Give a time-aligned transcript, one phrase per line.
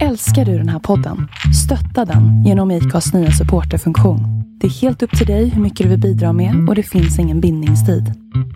[0.00, 1.28] Älskar du den här podden?
[1.64, 4.20] Stötta den genom IKAs nya supporterfunktion.
[4.60, 7.18] Det är helt upp till dig hur mycket du vill bidra med och det finns
[7.18, 8.04] ingen bindningstid.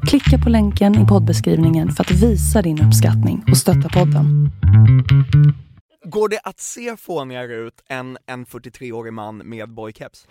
[0.09, 4.51] Klicka på länken i poddbeskrivningen för att visa din uppskattning och stötta podden.
[6.04, 10.27] Går det att se fånigare ut än en 43-årig man med boycaps?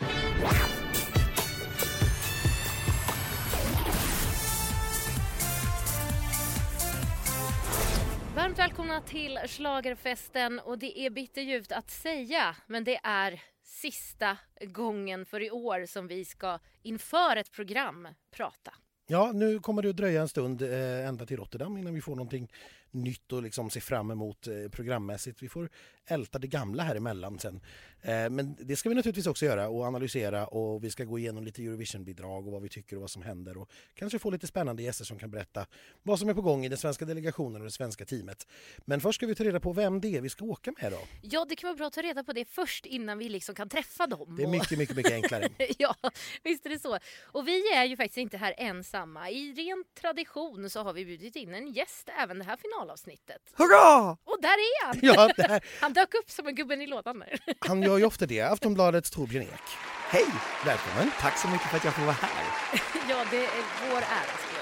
[8.35, 15.25] Varmt välkomna till Schlagerfesten och det är bitterljuvt att säga men det är sista gången
[15.25, 18.73] för i år som vi ska inför ett program prata.
[19.07, 22.15] Ja, nu kommer det att dröja en stund eh, ända till Rotterdam innan vi får
[22.15, 22.51] någonting
[22.91, 25.43] nytt att liksom se fram emot eh, programmässigt.
[25.43, 25.69] Vi får
[26.07, 27.61] älta det gamla här emellan sen.
[28.01, 31.43] Eh, men det ska vi naturligtvis också göra och analysera och vi ska gå igenom
[31.43, 34.83] lite Eurovision-bidrag och vad vi tycker och vad som händer och kanske få lite spännande
[34.83, 35.65] gäster som kan berätta
[36.03, 38.47] vad som är på gång i den svenska delegationen och det svenska teamet.
[38.85, 40.99] Men först ska vi ta reda på vem det är vi ska åka med då.
[41.21, 43.69] Ja, det kan vara bra att ta reda på det först innan vi liksom kan
[43.69, 44.35] träffa dem.
[44.37, 45.49] Det är mycket, mycket, mycket enklare.
[45.77, 45.95] ja,
[46.43, 46.99] visst är det så.
[47.23, 49.29] Och vi är ju faktiskt inte här ensamma.
[49.29, 53.41] I ren tradition så har vi bjudit in en gäst även det här finalavsnittet.
[53.53, 54.11] Hurra!
[54.23, 54.99] Och där är han!
[55.01, 57.39] Ja, det här, Han dök upp som en gubben i lådan där.
[57.59, 58.41] han gör ju ofta det.
[58.41, 59.67] Aftonbladets Torbjörn Ek.
[60.09, 60.25] Hej!
[60.65, 61.11] Välkommen!
[61.19, 62.45] Tack så mycket för att jag får vara här.
[63.09, 64.54] ja, det är vår ära.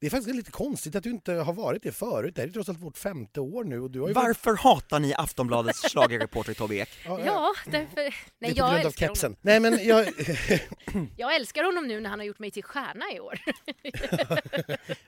[0.00, 2.34] Det är faktiskt lite konstigt att du inte har varit det förut.
[2.34, 4.26] Det här är trots allt vårt femte år nu och du har ju varit...
[4.26, 6.88] Varför hatar ni Aftonbladets schlagerreporter Tobbe Ek?
[7.06, 7.26] Ja, ja.
[7.26, 7.94] Ja, därför...
[7.96, 9.14] Det Nej, är på jag grund av älskar honom.
[9.16, 9.36] kepsen.
[9.40, 10.06] Nej men jag...
[11.16, 13.40] Jag älskar honom nu när han har gjort mig till stjärna i år.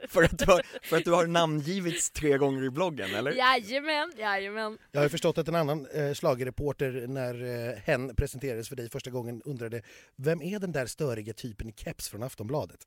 [0.09, 3.33] För att, du har, för att du har namngivits tre gånger i bloggen, eller?
[3.33, 4.79] Jajamän, jajamän.
[4.93, 9.11] Jag har förstått att en annan eh, schlagerreporter när eh, hen presenterades för dig första
[9.11, 9.83] gången undrade
[10.17, 12.87] Vem är den där störiga typen i keps från Aftonbladet?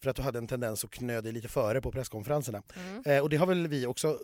[0.00, 2.62] För att du hade en tendens att knö dig lite före på presskonferenserna.
[3.04, 4.14] Eh, och det har väl vi också eh,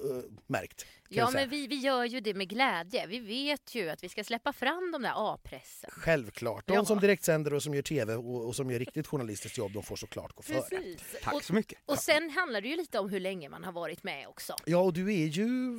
[0.47, 0.87] märkt.
[1.09, 3.07] Ja, men vi, vi gör ju det med glädje.
[3.07, 5.91] Vi vet ju att vi ska släppa fram de där A-pressen.
[5.93, 6.67] Självklart.
[6.67, 6.85] De Ja.
[6.85, 9.97] som direktsänder och som gör TV och, och som gör riktigt journalistiskt jobb, de får
[9.97, 10.61] såklart gå före.
[10.71, 11.03] Precis.
[11.23, 11.79] Tack Och, så mycket.
[11.87, 14.57] och sen handlar det ju lite om hur länge man har varit med också.
[14.67, 15.73] Ja, och du är ju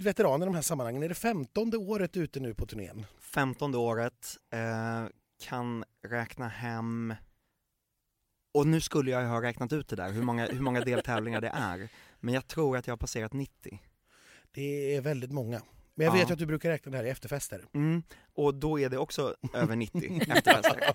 [0.00, 1.02] veteran i de här sammanhangen.
[1.02, 3.06] Är det femtonde året ute nu på turnén?
[3.20, 5.08] Femtonde året, eh,
[5.42, 7.14] kan räkna hem
[8.54, 11.48] och nu skulle jag ha räknat ut det där, hur många, hur många deltävlingar det
[11.54, 11.88] är.
[12.20, 13.80] Men jag tror att jag har passerat 90.
[14.52, 15.62] Det är väldigt många.
[15.94, 16.18] Men jag Ja.
[16.18, 17.64] vet ju att du brukar räkna det här i efterfester.
[17.74, 18.02] Mm.
[18.34, 20.94] Och då är det också över 90 efterfester.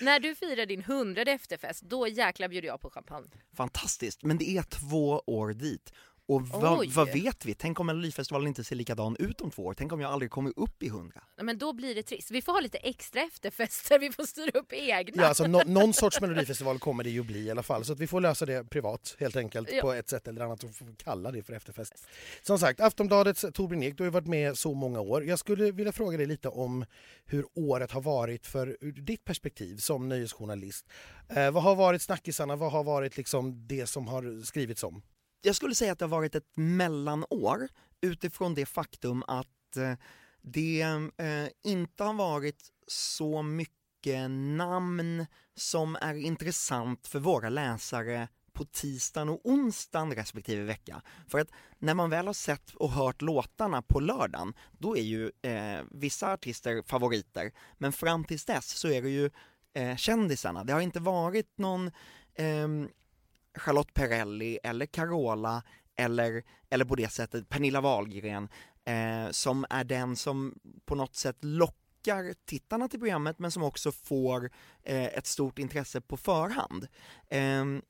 [0.04, 3.28] När du firar din hundrade efterfest, då jäklar bjuder jag på champagne.
[3.56, 5.92] Fantastiskt, men det är två år dit.
[6.34, 7.54] Och vad, vad vet vi?
[7.54, 9.74] Tänk om Melodifestivalen inte ser likadan ut om två år?
[9.74, 11.20] Tänk om jag aldrig kommer upp i 100?
[11.36, 12.30] Nej, Men då blir det trist.
[12.30, 15.22] Vi får ha lite extra efterfester, vi får styra upp egna.
[15.22, 17.84] Ja, alltså, nå- någon sorts melodifestival kommer det ju bli i alla fall.
[17.84, 19.80] Så att vi får lösa det privat helt enkelt Ja.
[19.82, 21.94] på ett sätt eller annat och får kalla det för efterfest.
[22.42, 25.24] Som sagt, Aftonbladets Torbjörn Ek, du har ju varit med så många år.
[25.24, 26.84] Jag skulle vilja fråga dig lite om
[27.26, 30.86] hur året har varit för ur ditt perspektiv som nöjesjournalist.
[31.28, 32.56] Eh, vad har varit snackisarna?
[32.56, 35.02] Vad har varit liksom det som har skrivits om?
[35.42, 37.68] Jag skulle säga att det har varit ett mellanår
[38.00, 39.94] utifrån det faktum att eh,
[40.42, 40.80] det
[41.16, 49.28] eh, inte har varit så mycket namn som är intressant för våra läsare på tisdagen
[49.28, 51.02] och onsdagen respektive vecka.
[51.28, 55.30] För att när man väl har sett och hört låtarna på lördagen, då är ju
[55.42, 59.30] eh, vissa artister favoriter, men fram tills dess så är det ju
[59.74, 60.64] eh, kändisarna.
[60.64, 61.90] Det har inte varit någon
[62.34, 62.88] ehm,
[63.58, 65.62] Charlotte Perrelli eller Carola
[65.96, 68.48] eller, eller på det sättet Pernilla Wahlgren
[68.84, 73.92] eh, som är den som på något sätt lockar tittarna till programmet men som också
[73.92, 74.50] får
[74.82, 76.88] eh, ett stort intresse på förhand.
[77.28, 77.82] Ehm,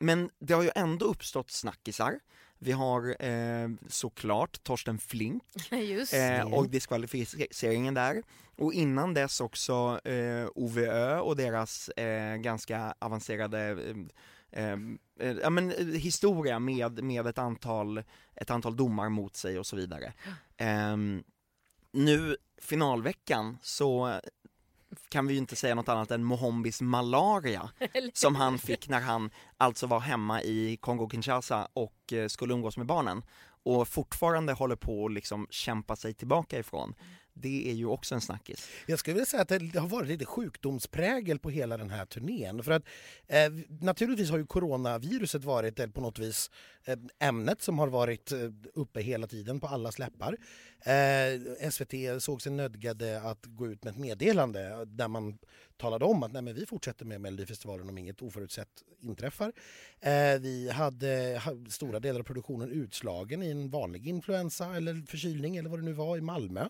[0.00, 2.20] men det har ju ändå uppstått snackisar.
[2.58, 8.22] Vi har eh, såklart Torsten Flink Just eh, och diskvalificeringen där.
[8.56, 13.76] Och innan dess också eh, OVÖ och deras eh, ganska avancerade
[14.54, 14.76] eh, eh,
[15.20, 18.02] eh, ja, men, eh, historia med, med ett, antal,
[18.34, 20.12] ett antal domar mot sig och så vidare.
[20.56, 21.24] Ehm,
[21.92, 24.20] nu finalveckan så
[25.08, 27.70] kan vi ju inte säga något annat än Mohombis malaria
[28.12, 32.86] som han fick när han alltså var hemma i Kongo-Kinshasa och eh, skulle umgås med
[32.86, 33.22] barnen
[33.64, 36.94] och fortfarande håller på att liksom kämpa sig tillbaka ifrån
[37.34, 38.68] det är ju också en snackis.
[38.86, 42.62] Jag skulle vilja säga att det har varit lite sjukdomsprägel på hela den här turnén.
[42.62, 42.82] För att
[43.26, 46.50] eh, naturligtvis har ju coronaviruset varit eh, på något vis
[46.84, 48.38] eh, ämnet som har varit eh,
[48.74, 50.36] uppe hela tiden på alla släppar.
[50.80, 55.38] Eh, SVT såg sig nödgade att gå ut med ett meddelande där man
[55.76, 58.68] talade om att Nej, men vi fortsätter med Melodifestivalen om inget oförutsett
[59.00, 59.52] inträffar.
[60.00, 65.70] Eh, vi hade stora delar av produktionen utslagen i en vanlig influensa eller förkylning eller
[65.70, 66.68] vad det nu var i Malmö.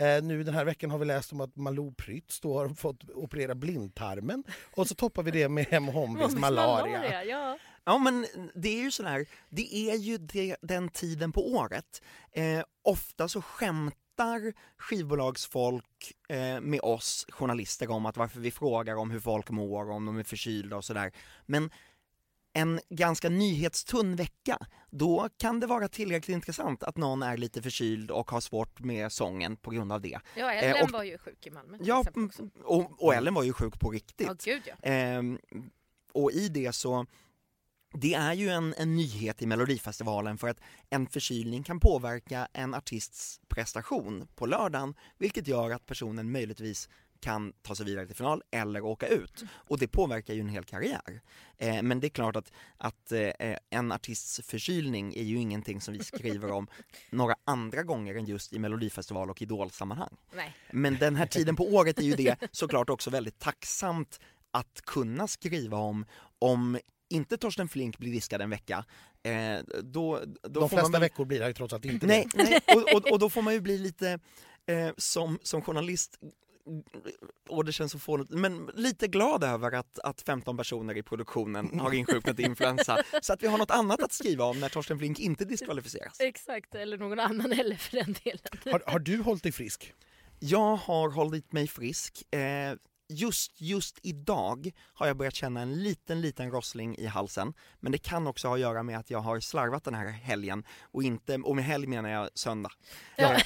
[0.00, 3.10] Eh, nu den här veckan har vi läst om att Malou Prytz då har fått
[3.10, 4.44] operera blindtarmen
[4.74, 6.28] och så toppar vi det med hem malaria.
[6.38, 7.58] malaria ja.
[7.84, 12.02] Ja men det är ju sådär, det är ju det, den tiden på året.
[12.32, 19.10] Eh, ofta så skämtar skivbolagsfolk eh, med oss journalister om att varför vi frågar om
[19.10, 21.12] hur folk mår, om de är förkylda och sådär.
[21.46, 21.70] Men
[22.52, 24.58] en ganska nyhetstunn vecka,
[24.90, 29.12] då kan det vara tillräckligt intressant att någon är lite förkyld och har svårt med
[29.12, 30.18] sången på grund av det.
[30.36, 31.78] Ja, Ellen eh, och, var ju sjuk i Malmö.
[31.80, 32.04] Ja,
[32.64, 34.26] och, och, Ellen var ju sjuk på riktigt.
[34.26, 34.90] Ja, gud ja.
[34.90, 35.22] Eh,
[36.12, 37.06] och i det så
[37.92, 40.60] det är ju en, en nyhet i Melodifestivalen för att
[40.90, 46.88] en förkylning kan påverka en artists prestation på lördagen, vilket gör att personen möjligtvis
[47.20, 49.44] kan ta sig vidare till final eller åka ut.
[49.52, 51.20] Och det påverkar ju en hel karriär.
[51.58, 55.94] Eh, men det är klart att, att eh, en artists förkylning är ju ingenting som
[55.94, 56.66] vi skriver om
[57.10, 60.16] några andra gånger än just i Melodifestival och idolsammanhang.
[60.34, 60.56] Nej.
[60.70, 64.20] Men den här tiden på året är ju det såklart också väldigt tacksamt
[64.50, 66.06] att kunna skriva om,
[66.38, 66.78] om
[67.10, 68.84] inte Torsten Flink blir diskad en vecka,
[69.22, 71.00] eh, då, då De flesta man...
[71.00, 72.42] veckor blir det trots allt inte nej, det.
[72.44, 74.18] Nej, och, och, och, då får man ju bli lite,
[74.66, 76.18] eh, som, som journalist,
[77.48, 81.80] och det känns så fånigt, men lite glad över att, att 15 personer i produktionen
[81.80, 84.98] har insjuknat i influensa, så att vi har något annat att skriva om när Torsten
[84.98, 86.20] Flink inte diskvalificeras.
[86.20, 88.72] Exakt, eller någon annan heller för den delen.
[88.72, 89.94] Har, har du hållit dig frisk?
[90.38, 92.34] Jag har hållit mig frisk.
[92.34, 92.40] Eh,
[93.10, 97.54] just, just idag har jag börjat känna en liten, liten rossling i halsen.
[97.80, 100.64] Men det kan också ha att göra med att jag har slarvat den här helgen
[100.82, 102.70] och inte, och med helg menar jag söndag.
[103.16, 103.38] Ja.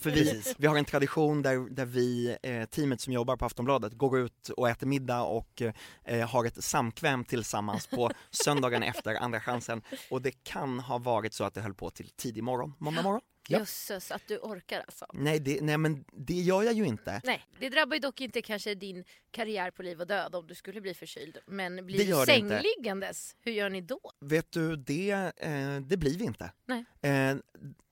[0.00, 3.92] För vi, vi har en tradition där, där vi, eh, teamet som jobbar på Aftonbladet,
[3.92, 5.62] går ut och äter middag och
[6.04, 9.82] eh, har ett samkväm tillsammans på söndagen efter Andra chansen.
[10.10, 13.20] Och det kan ha varit så att det höll på till tidig morgon, måndag morgon.
[13.50, 13.58] Ja.
[13.58, 15.06] Jösses, att du orkar alltså.
[15.12, 17.20] Nej, det, nej, men det gör jag ju inte.
[17.24, 20.54] Nej, det drabbar ju dock inte kanske din karriär på liv och död om du
[20.54, 21.38] skulle bli förkyld.
[21.46, 24.00] Men blir du sängliggandes, hur gör ni då?
[24.20, 26.52] Vet du, det, eh, det blir vi inte.
[26.66, 26.84] Nej.
[27.02, 27.36] Eh,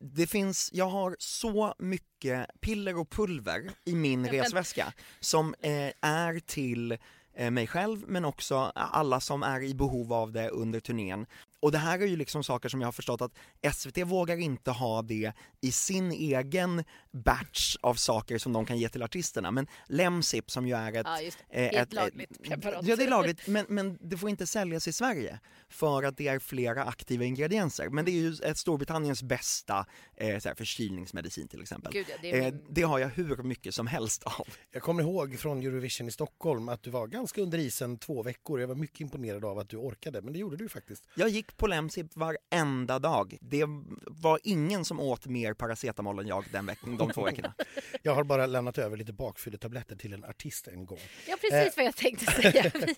[0.00, 6.40] det finns, jag har så mycket piller och pulver i min resväska som eh, är
[6.40, 6.98] till
[7.34, 11.26] eh, mig själv men också alla som är i behov av det under turnén.
[11.60, 13.32] Och det här är ju liksom saker som jag har förstått att
[13.74, 18.88] SVT vågar inte ha det i sin egen batch av saker som de kan ge
[18.88, 19.50] till artisterna.
[19.50, 21.06] Men Lemsip som ju är ett...
[21.06, 21.56] Ja, just det.
[21.56, 22.86] Eh, ett, ett lagligt preparat.
[22.86, 26.28] Ja, det är lagligt, men, men det får inte säljas i Sverige för att det
[26.28, 27.88] är flera aktiva ingredienser.
[27.88, 31.92] Men det är ju ett Storbritanniens bästa eh, så här, förkylningsmedicin till exempel.
[31.92, 32.42] Gud, ja, det, min...
[32.44, 34.46] eh, det, har jag hur mycket som helst av.
[34.70, 38.60] Jag kommer ihåg från Eurovision i Stockholm att du var ganska under isen två veckor.
[38.60, 41.04] Jag var mycket imponerad av att du orkade, men det gjorde du faktiskt.
[41.14, 43.38] Jag gick på Lemsip varenda dag.
[43.40, 43.64] Det
[44.06, 47.54] var ingen som åt mer paracetamol än jag den veckan, de två veckorna.
[48.02, 50.98] Jag har bara lämnat över lite bakfylletabletter till en artist en gång.
[51.28, 51.72] Ja, precis eh.
[51.76, 52.72] vad jag tänkte säga.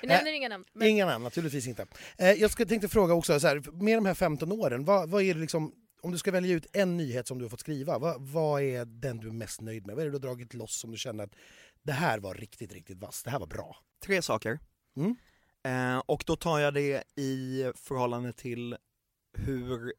[0.00, 0.64] Vi nämner inga namn.
[0.72, 0.88] Men...
[0.88, 1.86] Inga namn, naturligtvis inte.
[2.18, 5.22] Eh, jag ska, tänkte fråga också, så här, med de här 15 åren, vad, vad
[5.22, 5.72] är det liksom
[6.06, 8.84] om du ska välja ut en nyhet som du har fått skriva, vad, vad, är
[8.84, 9.96] den du är mest nöjd med?
[9.96, 11.34] Vad är det du har dragit loss som du känner att
[11.82, 13.76] det här var riktigt, riktigt vass, det här var bra?
[14.04, 14.58] Tre saker.
[14.96, 15.16] Mm.
[15.66, 18.76] Eh, och då tar jag det i förhållande till
[19.38, 19.92] hur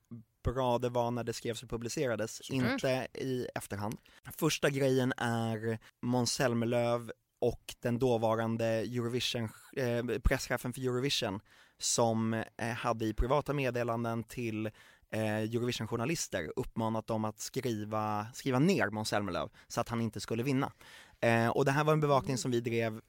[0.44, 2.72] bra det var när det skrevs och publicerades, mm.
[2.72, 3.98] inte i efterhand.
[4.38, 11.40] Första grejen är Måns Zelmerlöw och den dåvarande Eurovision, eh, presschefen för Eurovision
[11.78, 14.66] som eh, hade i privata meddelanden till
[15.10, 20.44] eh, Eurovision-journalister uppmanat dem att skriva, skriva ner Måns Zelmerlöw så att han inte skulle
[20.44, 20.72] vinna.
[21.20, 23.02] Eh, och det här var en bevakning som vi drev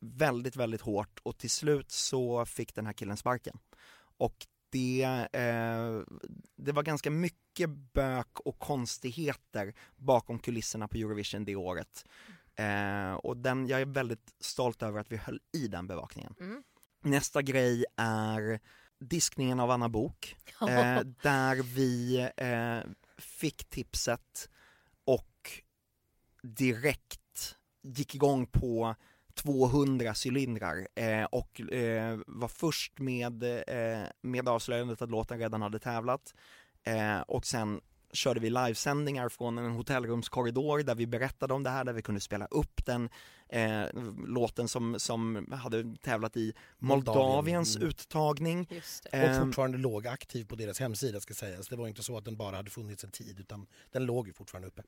[0.00, 3.58] väldigt, väldigt hårt och till slut så fick den här killen sparken.
[3.98, 5.02] Och det,
[5.32, 6.00] eh,
[6.56, 12.04] det var ganska mycket bök och konstigheter bakom kulisserna på Eurovision det året.
[12.56, 16.34] Eh, och den, jag är väldigt stolt över att vi höll i den bevakningen.
[16.40, 16.62] Mm.
[17.02, 18.60] Nästa grej är
[19.00, 24.50] diskningen av Anna Bok eh, där vi eh, fick tipset
[25.04, 25.62] och
[26.42, 28.94] direkt gick igång på
[29.42, 35.78] 200 cylindrar eh, och eh, var först med, eh, med avslöjandet att låten redan hade
[35.78, 36.34] tävlat
[36.82, 37.80] eh, och sen
[38.12, 42.20] körde vi livesändningar från en hotellrumskorridor där vi berättade om det här, där vi kunde
[42.20, 43.08] spela upp den
[43.48, 43.84] eh,
[44.26, 47.88] låten som, som hade tävlat i Moldaviens Mm.
[47.88, 48.66] uttagning.
[48.70, 49.22] Just det.
[49.22, 51.68] Och Ehm, fortfarande låg aktiv på deras hemsida ska sägas.
[51.68, 54.32] Det var inte så att den bara hade funnits en tid utan den låg ju
[54.32, 54.82] fortfarande uppe.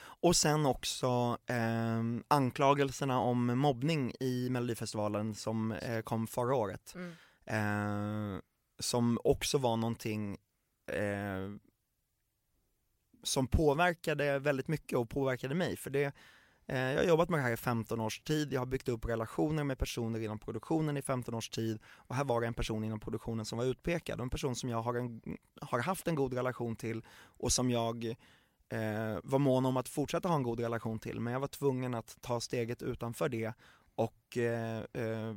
[0.00, 6.94] Och sen också eh, anklagelserna om mobbning i Melodifestivalen som eh, kom förra året.
[6.94, 7.12] Mm.
[8.34, 8.40] Eh,
[8.80, 10.36] som också var någonting
[10.92, 11.48] eh,
[13.22, 15.76] som påverkade väldigt mycket och påverkade mig.
[15.76, 16.12] För det,
[16.66, 19.04] eh, jag har jobbat med det här i 15 års tid, jag har byggt upp
[19.04, 21.78] relationer med personer inom produktionen i 15 års tid.
[21.86, 24.20] Och här var det en person inom produktionen som var utpekad.
[24.20, 25.22] Och en person som jag har, en,
[25.60, 27.04] har haft en god relation till
[27.38, 28.04] och som jag
[28.68, 31.20] eh, var mån om att fortsätta ha en god relation till.
[31.20, 33.52] Men jag var tvungen att ta steget utanför det
[33.94, 35.34] och eh, eh,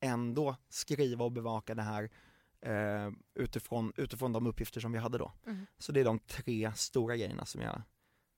[0.00, 2.10] ändå skriva och bevaka det här
[2.66, 5.32] eh, utifrån, utifrån de uppgifter som vi hade då.
[5.46, 5.66] Mm.
[5.78, 7.82] Så det är de tre stora grejerna som jag,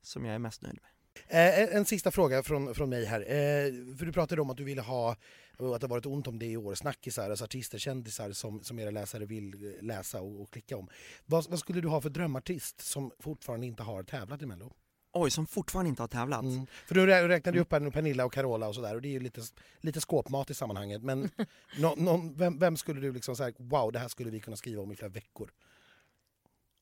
[0.02, 0.90] som jag är mest nöjd med.
[1.28, 3.20] Eh, en- en sista fråga från, från mig här.
[3.20, 5.18] Eh, för du pratade om att du ville ha, att
[5.58, 8.90] det har varit ont om det i år, snackisar, alltså artister, kändisar som, som era
[8.90, 10.88] läsare vill eh, läsa och, och klicka om.
[11.26, 14.74] Vad, vad skulle du ha för drömartist som fortfarande inte har tävlat i Mello?
[15.22, 16.42] Oj, som fortfarande inte har tävlat.
[16.42, 16.66] Mm.
[16.86, 19.08] För du rä- räknade ju upp här nu Pernilla och Carola och sådär och det
[19.08, 19.40] är ju lite,
[19.80, 21.02] lite skåpmat i sammanhanget.
[21.02, 21.30] Men
[21.78, 24.82] nå, någon, vem, vem skulle du liksom säga, wow det här skulle vi kunna skriva
[24.82, 25.50] om i flera veckor?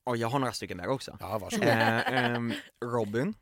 [0.03, 1.17] Och jag har några stycken där också.
[1.19, 1.67] Ja, varsågod.
[1.67, 2.53] Eh, ehm,
[2.85, 3.33] Robin,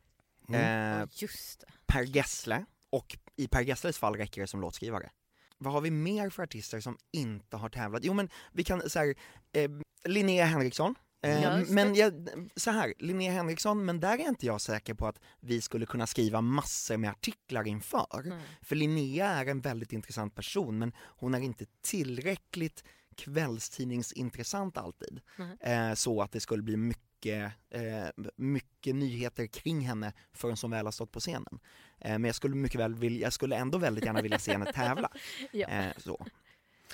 [0.48, 1.00] Mm.
[1.02, 1.66] eh, Just det.
[1.86, 5.10] Per Gessle och i Per Gessles fall räcker det som låtskrivare.
[5.58, 8.04] Vad har vi mer för artister som inte har tävlat?
[8.04, 9.14] Jo men vi kan så här,
[9.52, 9.70] eh,
[10.04, 10.94] Linnea Henriksson.
[11.26, 11.66] Eh, det.
[11.68, 15.60] men jag, så här, Linnea Henriksson, men där är inte jag säker på att vi
[15.60, 18.22] skulle kunna skriva massor med artiklar inför.
[18.24, 18.40] Nej.
[18.62, 22.84] För Linnea är en väldigt intressant person, men hon är inte tillräckligt
[23.16, 25.20] kvällstidningsintressant alltid.
[25.36, 25.56] Nej.
[25.60, 30.86] Eh, så att det skulle bli mycket, eh, mycket nyheter kring henne förrän hon väl
[30.86, 31.58] har stått på scenen.
[32.00, 34.72] Eh, men jag skulle mycket väl vilja, jag skulle ändå väldigt gärna vilja se henne
[34.72, 35.10] tävla.
[35.52, 35.68] Ja.
[35.68, 36.26] Eh, så.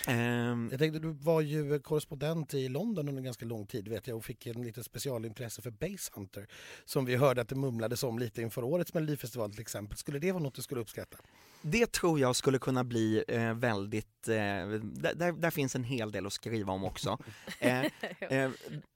[0.07, 0.69] Ehm.
[0.71, 4.25] Jag tänkte, du var ju korrespondent i London under ganska lång tid vet jag och
[4.25, 6.47] fick en lite specialintresse för Basshunter
[6.85, 9.99] som vi hörde att det mumlades om lite inför årets Melodifestival till exempel.
[9.99, 11.19] Skulle det vara något du skulle uppskatta?
[11.63, 16.27] Det tror jag skulle kunna bli eh, väldigt, eh, där, där, finns en hel del
[16.27, 17.19] att skriva om också.
[17.59, 17.87] Eh,
[18.21, 18.51] eh,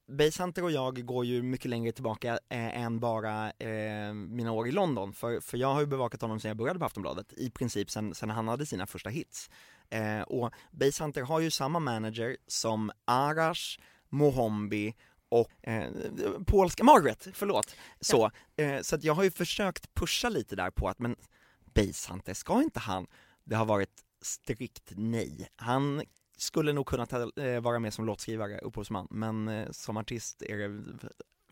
[0.07, 4.71] Basehunter och jag går ju mycket längre tillbaka eh, än bara eh, mina år i
[4.71, 7.91] London, för, för jag har ju bevakat honom sedan jag började på Aftonbladet, i princip
[7.91, 9.49] sen, sen han hade sina första hits.
[9.89, 14.95] Eh, och Basehunter har ju samma manager som Arash, Mohombi
[15.29, 15.91] och eh,
[16.45, 17.75] polska, Margaret, förlåt.
[17.99, 21.15] Så, eh, så jag har ju försökt pusha lite där på att men
[21.77, 23.07] Basehunter, ska inte han?
[23.43, 25.47] Det har varit strikt nej.
[25.55, 26.01] Han
[26.37, 30.57] skulle nog kunna ta, eh, vara med som låtskrivare, upphovsman, men eh, som artist är
[30.57, 30.83] det,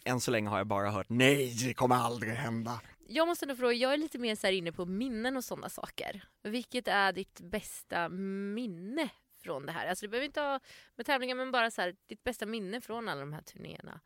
[0.05, 2.81] än så länge har jag bara hört nej, det kommer aldrig hända.
[3.07, 6.23] Jag måste nog fråga, jag är lite mer så inne på minnen och sådana saker.
[6.43, 9.09] Vilket är ditt bästa minne
[9.43, 9.87] från det här?
[9.87, 10.59] Alltså det behöver inte ha
[10.95, 13.99] med tävlingar men bara så här, ditt bästa minne från alla de här turnéerna.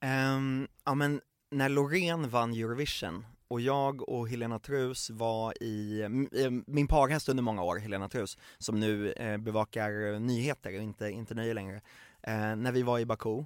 [0.00, 1.20] Ehm, ja men
[1.50, 7.42] när Loreen vann Eurovision och jag och Helena Trus var i, eh, min parhäst under
[7.42, 11.80] många år, Helena Trus, som nu eh, bevakar nyheter och inte, inte nöje längre,
[12.22, 13.44] eh, när vi var i Baku.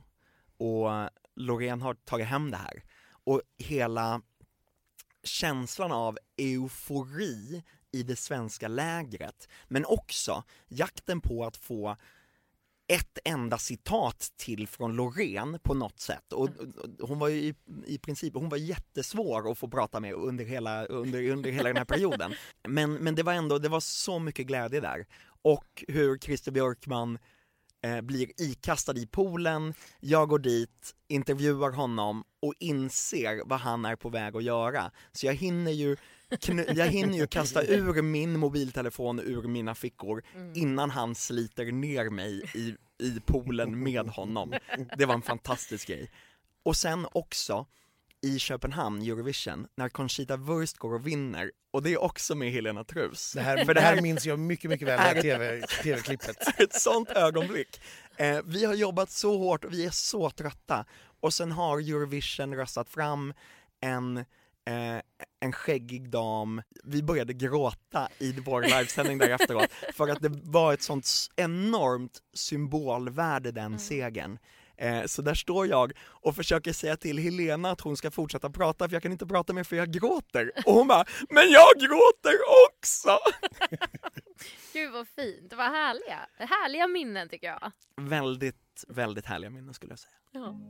[0.57, 0.89] Och
[1.35, 2.83] Loreen har tagit hem det här.
[3.25, 4.23] Och hela
[5.23, 7.63] känslan av eufori
[7.93, 11.97] i det svenska lägret, men också jakten på att få
[12.89, 16.49] ett enda citat till från Loreen på något sätt och
[16.99, 17.55] och hon var ju i,
[17.87, 21.77] i princip, hon var jättesvår att få prata med under hela, under, under hela den
[21.77, 22.35] här perioden.
[22.69, 25.07] Men, men det var ändå, det var så mycket glädje där.
[25.43, 27.19] Och hur Christer Björkman
[27.85, 33.97] eh, blir ikastad i poolen, jag går dit, intervjuar honom och inser vad han är
[33.97, 34.91] på väg att göra.
[35.13, 35.97] Så jag hinner ju
[36.77, 40.23] jag hinner ju kasta ur min mobiltelefon ur mina fickor
[40.55, 42.75] innan han sliter ner mig i,
[43.07, 44.55] i poolen med honom.
[44.97, 46.11] Det var en fantastisk grej.
[46.63, 47.67] Och sen också
[48.21, 52.85] i Köpenhamn, Eurovision, när Conchita Wurst går och vinner, och det är också med Helena
[52.85, 53.33] Trus.
[53.33, 56.37] Det här, För det här minns jag mycket, mycket väl, det TV, TV-klippet.
[56.61, 57.81] ett sånt ögonblick.
[58.17, 60.85] Eh, vi har jobbat så hårt och vi är så trötta.
[61.21, 63.35] Och sen har Eurovision röstat fram
[63.81, 64.25] en,
[64.69, 65.01] eh,
[65.41, 66.63] en skäggig dam.
[66.85, 72.19] Vi började gråta i vår livesändning där efteråt för att det var ett sånt enormt
[72.35, 74.39] symbolvärde den segern.
[74.77, 78.89] Eh, så där står jag och försöker säga till Helena att hon ska fortsätta prata
[78.89, 80.53] för jag kan inte prata mer för jag gråter.
[80.67, 82.35] Och hon bara, men jag gråter
[82.69, 83.19] också!
[84.73, 86.19] Gud vad fint, vad härliga.
[86.39, 87.73] Härliga minnen tycker jag.
[87.97, 90.15] Väldigt, väldigt härliga minnen skulle jag säga.
[90.33, 90.61] Ja.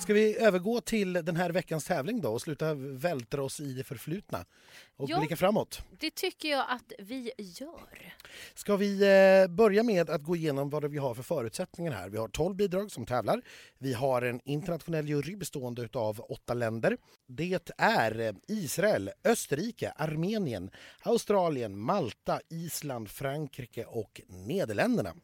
[0.00, 3.84] Ska vi övergå till den här veckans tävling då och sluta vältra oss i det
[3.84, 4.44] förflutna
[4.96, 5.18] och Ja.
[5.18, 5.82] blicka framåt?
[6.00, 8.14] Det tycker jag att vi gör.
[8.54, 12.08] Ska vi eh, börja med att gå igenom vad vi har för förutsättningar här.
[12.08, 13.42] Vi har 12 bidrag som tävlar.
[13.78, 16.96] Vi har en internationell jury bestående av åtta länder.
[17.26, 20.70] Det är eh, Israel, Österrike, Armenien,
[21.02, 25.14] Australien, Malta, Island, Frankrike och Nederländerna.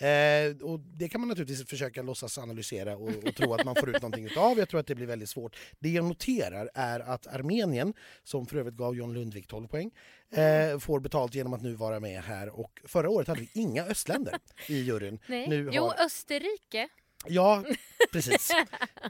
[0.00, 3.88] Eh, och det kan man naturligtvis försöka låtsas analysera och, och tro att man får
[3.90, 4.58] ut någonting utav.
[4.58, 5.56] Jag tror att det blir väldigt svårt.
[5.78, 9.90] Det jag noterar är att Armenien, som för övrigt gav John Lundvik 12 poäng,
[10.34, 12.48] eh, får betalt genom att nu vara med här.
[12.60, 14.34] Och förra året hade vi inga östländer
[14.68, 15.18] i juryn.
[15.26, 15.48] Nej.
[15.48, 16.88] Nu har- Jo, Österrike.
[17.26, 17.64] Ja,
[18.12, 18.50] precis.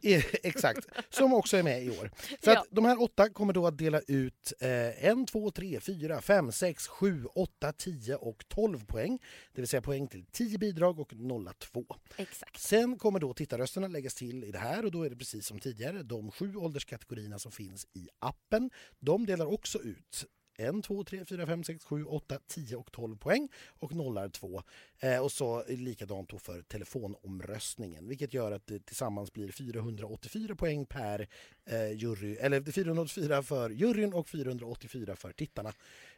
[0.02, 0.88] Eh, Exakt.
[1.10, 2.10] Som också är med i år.
[2.44, 2.60] Så Ja.
[2.60, 6.52] att de här åtta kommer då att dela ut eh, en, två, tre, fyra, fem,
[6.52, 9.18] sex, sju, åtta, tio och 12 poäng.
[9.52, 11.84] Det vill säga poäng till 10 bidrag och nolla två.
[12.16, 12.60] Exakt.
[12.60, 15.58] Sen kommer då tittarrösterna läggas till i det här och då är det precis som
[15.58, 18.70] tidigare de sju ålderskategorierna som finns i appen.
[18.98, 20.26] De delar också ut
[20.60, 24.62] 1, 2, 3, 4, 5, 6, 7, 8, 10 och 12 poäng och nollar 2.
[24.98, 30.86] Eh, och så likadant då för telefonomröstningen vilket gör att det tillsammans blir 484 poäng
[30.86, 31.28] per
[31.66, 35.72] eh, jury, eller 484 för juryn och 484 för tittarna.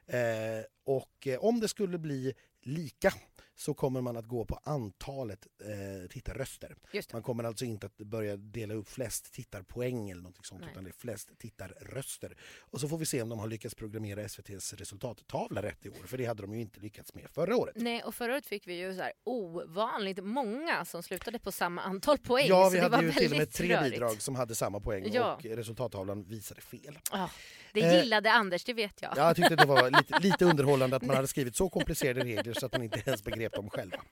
[0.07, 3.13] Eh, och eh, om det skulle bli lika
[3.55, 6.77] så kommer man att gå på antalet eh, tittarröster.
[7.13, 10.71] Man kommer alltså inte att börja dela upp flest tittarpoäng eller något sånt Nej.
[10.73, 12.37] utan det är flest tittarröster.
[12.61, 16.07] Och så får vi se om de har lyckats programmera SVTs resultattavla rätt i år
[16.07, 17.75] för det hade de ju inte lyckats med förra året.
[17.79, 21.83] Nej, och förra året fick vi ju så här ovanligt många som slutade på samma
[21.83, 22.47] antal poäng.
[22.49, 23.91] Ja, vi hade ju till och med tre rörigt.
[23.93, 25.35] bidrag som hade samma poäng Ja.
[25.35, 26.99] och resultattavlan visade fel.
[27.13, 27.31] Ja,
[27.73, 29.13] det Eh, gillade Anders, det vet jag.
[29.17, 32.52] Ja, jag tyckte det var lite, lite underhållande att man hade skrivit så komplicerade regler
[32.55, 34.05] så att man inte ens begrep dem själva.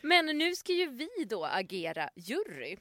[0.00, 2.76] Men nu ska ju vi då agera jury.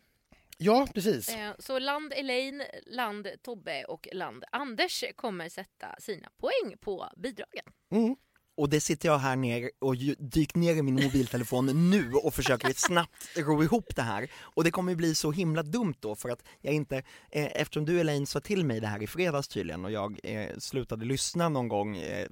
[0.57, 1.29] Ja, precis.
[1.29, 7.63] Eh, Så land Elaine, land Tobbe och land Anders kommer sätta sina poäng på bidragen.
[7.91, 8.15] Mm.
[8.57, 12.73] Och det sitter jag här ner och dykt ner i min mobiltelefon nu och försöker
[12.75, 14.31] snabbt ro ihop det här.
[14.41, 16.97] Och det kommer ju bli så himla dumt då för att jag inte,
[17.31, 20.57] eh, eftersom du Elaine sa till mig det här i fredags tydligen och jag eh,
[20.57, 22.27] slutade lyssna någon gång, eh,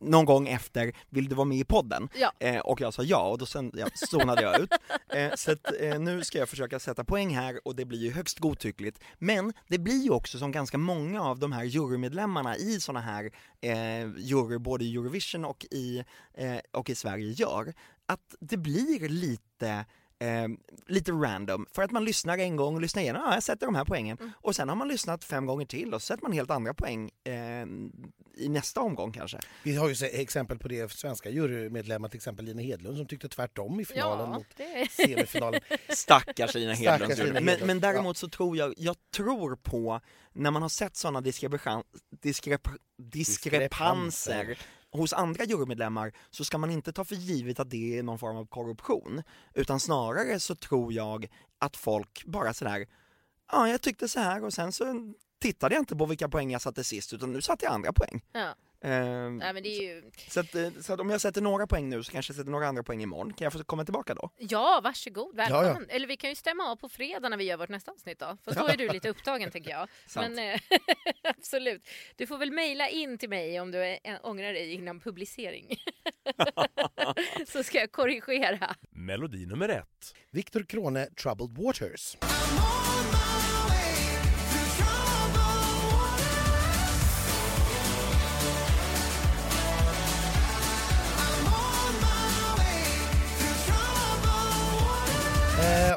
[0.00, 2.08] någon gång efter Vill du vara med i podden?
[2.14, 2.32] Ja.
[2.38, 4.70] Eh, och jag sa ja och då sen, ja, zonade jag ut.
[5.14, 8.12] Eh, så att, eh, nu ska jag försöka sätta poäng här och det blir ju
[8.12, 8.98] högst godtyckligt.
[9.18, 13.30] Men det blir ju också som ganska många av de här jurymedlemmarna i såna här
[13.60, 16.04] eh, jury, både i Eurovision och i,
[16.34, 17.74] eh, och i Sverige gör,
[18.06, 19.84] att det blir lite
[20.22, 20.48] Eh,
[20.86, 23.74] lite random, för att man lyssnar en gång och lyssnar igenom, ja jag sätter de
[23.74, 24.32] här poängen, Mm.
[24.36, 27.10] och sen har man lyssnat fem gånger till och så sätter man helt andra poäng
[27.24, 27.32] eh,
[28.36, 29.38] i nästa omgång kanske.
[29.62, 33.80] Vi har ju exempel på det svenska jurymedlemmar, till exempel Lina Hedlund som tyckte tvärtom
[33.80, 34.88] i finalen Ja, mot det...
[34.92, 35.60] semifinalen.
[35.88, 37.18] Stackars Lina Stackars Hedlund.
[37.18, 40.00] Lina Men, Hedlund, men däremot så tror jag, jag tror på,
[40.32, 41.82] när man har sett sådana diskrepan,
[42.22, 44.58] diskrep, diskrepanser Diskrepanser
[44.92, 48.36] hos andra jurymedlemmar så ska man inte ta för givet att det är någon form
[48.36, 49.22] av korruption.
[49.54, 52.86] Utan snarare så tror jag att folk bara sådär,
[53.52, 56.62] ja jag tyckte så här och sen så tittade jag inte på vilka poäng jag
[56.62, 58.24] satte sist utan nu satte jag andra poäng.
[58.32, 58.54] Ja.
[58.82, 60.10] Ehm, Nej, men det är ju...
[60.28, 62.50] så, att, eh, så att om jag sätter några poäng nu så kanske jag sätter
[62.50, 63.32] några andra poäng imorgon.
[63.32, 64.30] Kan jag få komma tillbaka då?
[64.38, 65.36] Ja, varsågod.
[65.36, 65.86] Välkommen.
[65.88, 68.18] Ja, Eller vi kan ju stämma av på fredag när vi gör vårt nästa avsnitt
[68.18, 68.36] då.
[68.44, 69.88] För då är du lite upptagen tänker jag.
[70.06, 70.28] Sant.
[70.34, 70.60] Men eh,
[71.38, 71.88] absolut.
[72.16, 75.76] Du får väl mejla in till mig om du är, ångrar dig innan publicering.
[77.46, 78.74] Så ska jag korrigera.
[78.90, 80.14] Melodi nummer ett.
[80.30, 82.16] Viktor Krone, Troubled Waters.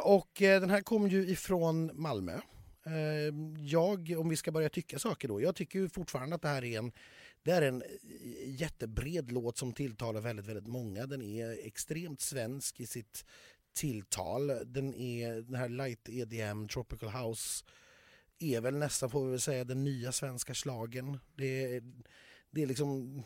[0.04, 2.40] Och eh, den här kom ju ifrån Malmö.
[2.86, 6.48] Eh, jag, om vi ska börja tycka saker då, jag tycker ju fortfarande att det
[6.48, 6.92] här är en
[7.44, 7.88] det är en eh,
[8.46, 11.06] jättebred låt som tilltalar väldigt, väldigt många.
[11.06, 13.26] Den är extremt svensk i sitt
[13.76, 14.48] tilltal.
[14.66, 17.66] Den är den här light EDM, tropical house
[18.40, 21.20] är väl nästan, får vi väl säga, den nya svenska slagen.
[21.36, 21.84] Det är,
[22.52, 23.24] det är liksom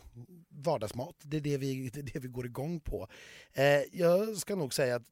[0.48, 1.16] vardagsmat.
[1.22, 3.08] Det är det vi, det är det vi går igång på.
[3.52, 5.10] Eh, jag ska nog säga att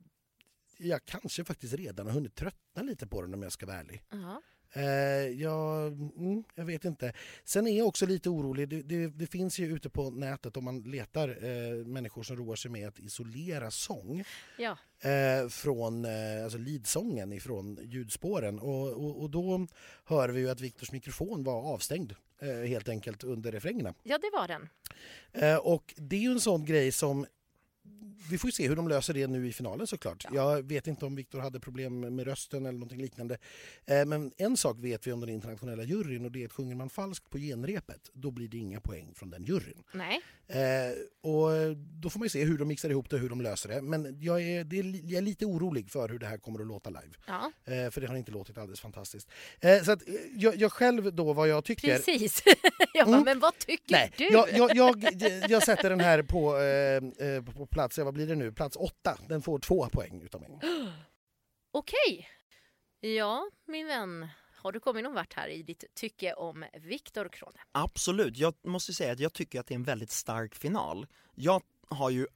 [0.78, 4.02] jag kanske faktiskt redan har hunnit tröttna lite på den om jag ska vara ärlig.
[4.10, 4.42] Ja.
[4.72, 7.12] Eh, jag, mm, jag vet inte.
[7.44, 8.68] Sen är jag också lite orolig.
[8.68, 12.56] Det, det, det finns ju ute på nätet om man letar eh, människor som roar
[12.56, 14.24] sig med att isolera sång
[14.58, 14.78] ja.
[15.10, 18.58] eh, från eh, alltså leadsången ifrån ljudspåren.
[18.58, 19.66] Och, och, och då
[20.04, 23.94] hör vi ju att Viktors mikrofon var avstängd eh, helt enkelt under refrängerna.
[24.02, 24.68] Ja, det var den.
[25.32, 27.26] Eh, och det är ju en sån grej som
[28.30, 30.24] vi får ju se hur de löser det nu i finalen såklart.
[30.32, 30.54] Ja.
[30.56, 33.38] Jag vet inte om Viktor hade problem med rösten eller någonting liknande.
[33.86, 36.74] Eh, men en sak vet vi om den internationella juryn och det är att sjunger
[36.74, 39.82] man falskt på genrepet då blir det inga poäng från den juryn.
[39.92, 40.20] Nej.
[40.48, 40.92] Eh,
[41.30, 43.68] och då får man ju se hur de mixar ihop det och hur de löser
[43.68, 43.82] det.
[43.82, 46.66] Men jag är, det är, jag är lite orolig för hur det här kommer att
[46.66, 47.12] låta live.
[47.26, 49.28] Ja, Eh, för det har inte låtit alldeles fantastiskt.
[49.84, 50.02] Så att,
[50.36, 51.96] jag, jag själv då vad jag tycker...
[51.96, 52.42] precis.
[52.94, 53.24] jag bara, Mm.
[53.24, 54.24] men vad tycker Nej, du?
[54.24, 55.04] jag, jag, jag,
[55.48, 59.18] jag sätter den här på, på plats, vad blir det nu, plats åtta.
[59.28, 60.50] Den får två poäng utav mig.
[61.70, 62.28] Okej.
[63.00, 64.28] Ja, min vän.
[64.56, 67.60] Har du kommit någon vart här i ditt tycke om Viktor Krone?
[67.72, 71.06] Absolut, jag måste säga att jag tycker att det är en väldigt stark final.
[71.34, 72.26] Jag har ju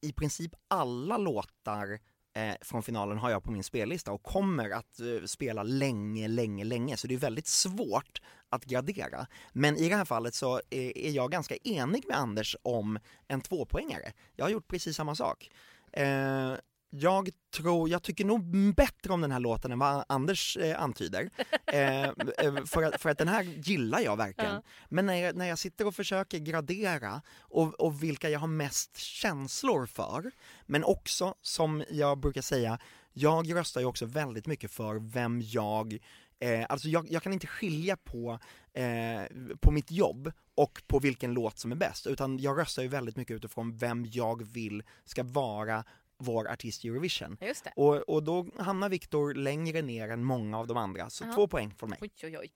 [0.00, 2.00] i princip alla låtar
[2.38, 6.64] eh, från finalen har jag på min spellista och kommer att eh, spela länge, länge,
[6.64, 6.96] länge.
[6.96, 9.26] Så det är väldigt svårt att gradera.
[9.52, 12.98] Men i det här fallet så är, är jag ganska enig med Anders om
[13.28, 14.12] en tvåpoängare.
[14.36, 15.50] Jag har gjort precis samma sak.
[15.92, 16.52] Eh,
[16.90, 21.30] jag tror, jag tycker nog bättre om den här låten än vad Anders eh, antyder.
[21.72, 24.54] Eh, eh, för, att, för att den här gillar jag verkligen.
[24.54, 24.62] Ja.
[24.88, 28.96] Men när jag, när jag sitter och försöker gradera och, och vilka jag har mest
[28.96, 30.30] känslor för,
[30.66, 32.78] men också som jag brukar säga,
[33.12, 35.98] jag röstar ju också väldigt mycket för vem jag
[36.40, 38.38] Eh, alltså jag, jag kan inte skilja på,
[38.72, 39.22] eh,
[39.60, 43.16] på mitt jobb och på vilken låt som är bäst, utan jag röstar ju väldigt
[43.16, 45.84] mycket utifrån vem jag vill ska vara
[46.18, 47.36] vår artist i Eurovision.
[47.76, 51.32] Och, och då hamnar Viktor längre ner än många av de andra, så Ja.
[51.34, 51.98] två poäng från mig.
[52.02, 52.50] Oj, oj, oj.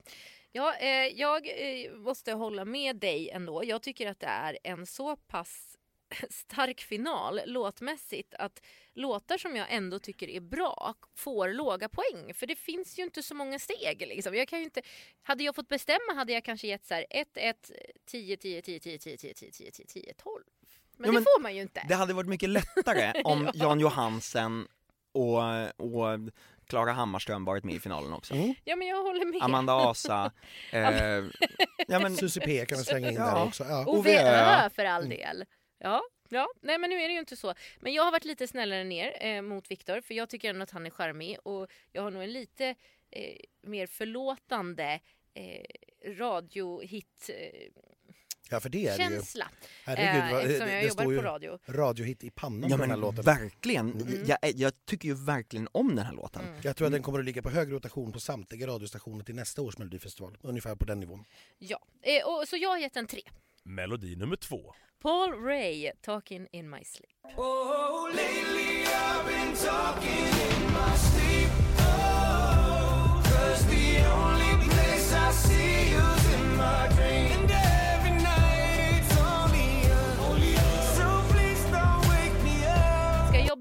[0.51, 3.63] Ja, eh, jag eh, måste hålla med dig ändå.
[3.65, 5.77] Jag tycker att det är en så pass
[6.29, 8.61] stark final låtmässigt att
[8.93, 12.33] låtar som jag ändå tycker är bra får låga poäng.
[12.33, 13.99] För det finns ju inte så många steg.
[14.07, 14.35] Liksom.
[14.35, 14.81] Jag kan ju inte,
[15.23, 17.71] hade jag fått bestämma hade jag kanske gett så här 1, 1,
[18.05, 20.43] 10, 10, 10, 10, 10, 10, 10, 10, 10, 10, 12.
[20.97, 21.85] Men Jo, det men får man ju inte.
[21.87, 23.51] Det hade varit mycket lättare om Ja.
[23.53, 24.67] Jan Johansen
[25.11, 25.37] och,
[25.77, 26.19] och
[26.67, 28.33] Klara Hammarström varit med i finalen också.
[28.33, 28.53] Mm.
[28.63, 29.41] Ja men jag håller med.
[29.43, 30.31] Amanda Asa,
[30.71, 30.81] eh,
[31.87, 33.25] ja men Susie P kan vi slänga in Ja.
[33.25, 33.63] där också.
[33.63, 33.85] Ja.
[33.87, 34.21] Ove
[34.65, 35.17] Ö för all Mm.
[35.17, 35.45] del.
[35.79, 37.53] Ja, ja, nej men nu är det ju inte så.
[37.79, 40.71] Men jag har varit lite snällare ner eh, mot Viktor för jag tycker ändå att
[40.71, 42.75] han är charmig och jag har nog en lite
[43.11, 44.99] eh, mer förlåtande
[45.33, 45.65] eh,
[46.19, 47.73] radiohit-känsla.
[48.53, 49.15] Ja, för det är det ju.
[49.17, 49.45] Eh,
[49.85, 51.59] Herregud, vad, eftersom jag det jobbar står ju på radio.
[51.67, 53.23] radiohit i pannan Ja på den här låten.
[53.23, 54.23] verkligen, Mm.
[54.25, 56.41] jag, jag tycker ju verkligen om den här låten.
[56.45, 56.59] Mm.
[56.63, 59.61] Jag tror att den kommer att ligga på hög rotation på samtliga radiostationer till nästa
[59.61, 60.37] års melodifestival.
[60.41, 61.23] Ungefär på den nivån.
[61.59, 63.21] Ja, eh, och, så jag har gett en tre.
[63.63, 64.73] Melodi nummer två.
[65.01, 67.09] Paul Ray, Talking in my sleep.
[67.37, 71.49] Oh, lately I've been talking in my sleep.
[71.77, 77.32] Oh, 'cause the only place I see you's in my dream.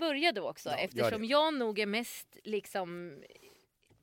[0.06, 0.68] Börja då också?
[0.68, 3.18] Ja, eftersom jag nog är mest liksom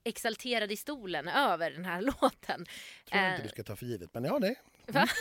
[0.03, 2.65] exalterad i stolen över den här låten.
[2.65, 4.13] tror jag Eh, inte du ska ta för givet.
[4.13, 4.55] Men ja, det.
[4.91, 5.07] Va?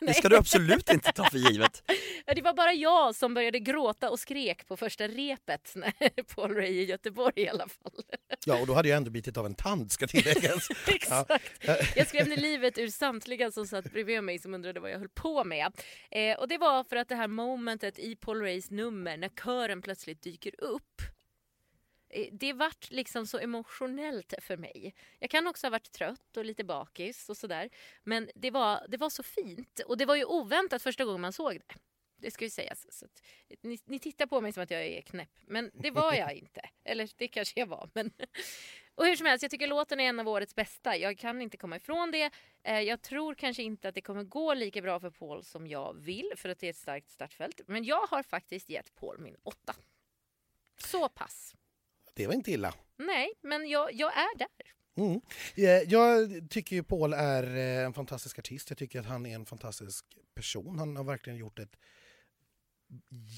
[0.00, 1.82] Det ska du absolut inte ta för givet.
[2.26, 6.54] Ja, Det var bara jag som började gråta och skrek på första repet när Paul
[6.54, 8.02] Ray i Göteborg i alla fall.
[8.46, 10.68] Ja, och då hade jag ändå bitit av en tand ska tilläggas.
[10.88, 11.66] Exakt.
[11.96, 15.44] Jag skrämde livet ur samtliga som satt bredvid mig som undrade vad jag höll på
[15.44, 15.72] med.
[16.10, 19.82] Eh, och det var för att det här momentet i Paul Rays nummer när kören
[19.82, 21.02] plötsligt dyker upp.
[22.14, 24.94] Eh, Det vart liksom så emotionellt för mig.
[25.18, 27.68] Jag kan också ha varit trött och lite bakis och sådär.
[28.02, 29.80] Men det var, det var så fint.
[29.86, 31.74] Och det var ju oväntat första gången man såg det.
[32.16, 32.86] Det ska ju sägas.
[32.98, 33.22] Så att,
[33.60, 35.30] ni, ni tittar på mig som att jag är knäpp.
[35.46, 36.60] Men det var jag inte.
[36.84, 37.90] Eller det kanske jag var.
[37.94, 38.10] Men
[38.94, 40.96] och hur som helst, jag tycker låten är en av årets bästa.
[40.96, 42.30] Jag kan inte komma ifrån det.
[42.62, 45.94] Eh, Jag tror kanske inte att det kommer gå lika bra för Paul som jag
[46.00, 47.60] vill, för att det är ett starkt startfält.
[47.66, 49.74] Men jag har faktiskt gett Paul min åtta.
[50.78, 51.54] Så pass.
[52.14, 52.74] Det var inte illa.
[52.96, 54.48] Nej, men jag, jag är där.
[54.96, 55.20] Mm.
[55.54, 58.70] Eh, Jag tycker ju Paul är eh, en fantastisk artist.
[58.70, 60.78] Jag tycker att han är en fantastisk person.
[60.78, 61.76] Han har verkligen gjort ett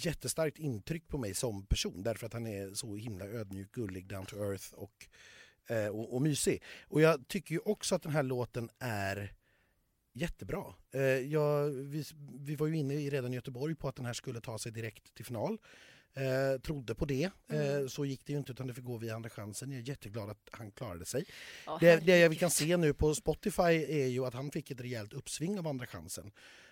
[0.05, 4.27] jättestarkt intryck på mig som person därför att han är så himla ödmjuk, gullig, down
[4.27, 5.07] to earth och,
[5.69, 6.63] eh, och, och mysig.
[6.89, 9.33] Och jag tycker ju också att den här låten är
[10.13, 10.65] jättebra.
[11.27, 12.05] Jag, vi,
[12.41, 14.73] vi var ju inne i redan i Göteborg på att den här skulle ta sig
[14.73, 15.59] direkt till final.
[16.17, 17.31] Eh, trodde på det.
[17.53, 19.71] Eh, så gick det ju inte utan det fick gå via Andra chansen.
[19.71, 21.25] Jag är jätteglad att han klarade sig.
[21.67, 24.81] Ja, Det, det vi kan se nu på Spotify är ju att han fick ett
[24.81, 26.31] rejält uppsving av Andra chansen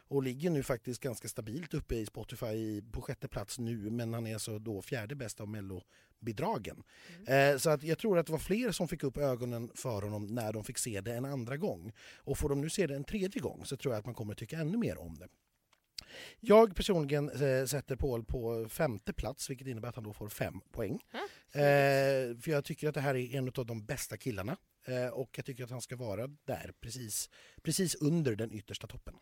[0.08, 4.26] och ligger nu faktiskt ganska stabilt uppe i Spotify på sjätte plats nu men han
[4.26, 6.82] är så då fjärde bäst av mellobidragen.
[7.26, 10.26] Eh, så att jag tror att det var fler som fick upp ögonen för honom
[10.26, 11.92] när de fick se det en andra gång.
[12.16, 14.34] Och får de nu se det en tredje gång så tror jag att man kommer
[14.34, 15.28] tycka ännu mer om det.
[16.40, 20.60] Jag personligen eh, sätter Paul på femte plats vilket innebär att han då får fem
[20.72, 21.00] poäng.
[21.12, 21.18] Ja,
[21.54, 25.30] Eh, för jag tycker att det här är en av de bästa killarna eh, och
[25.36, 27.30] jag tycker att han ska vara där precis,
[27.62, 29.14] precis under den yttersta toppen.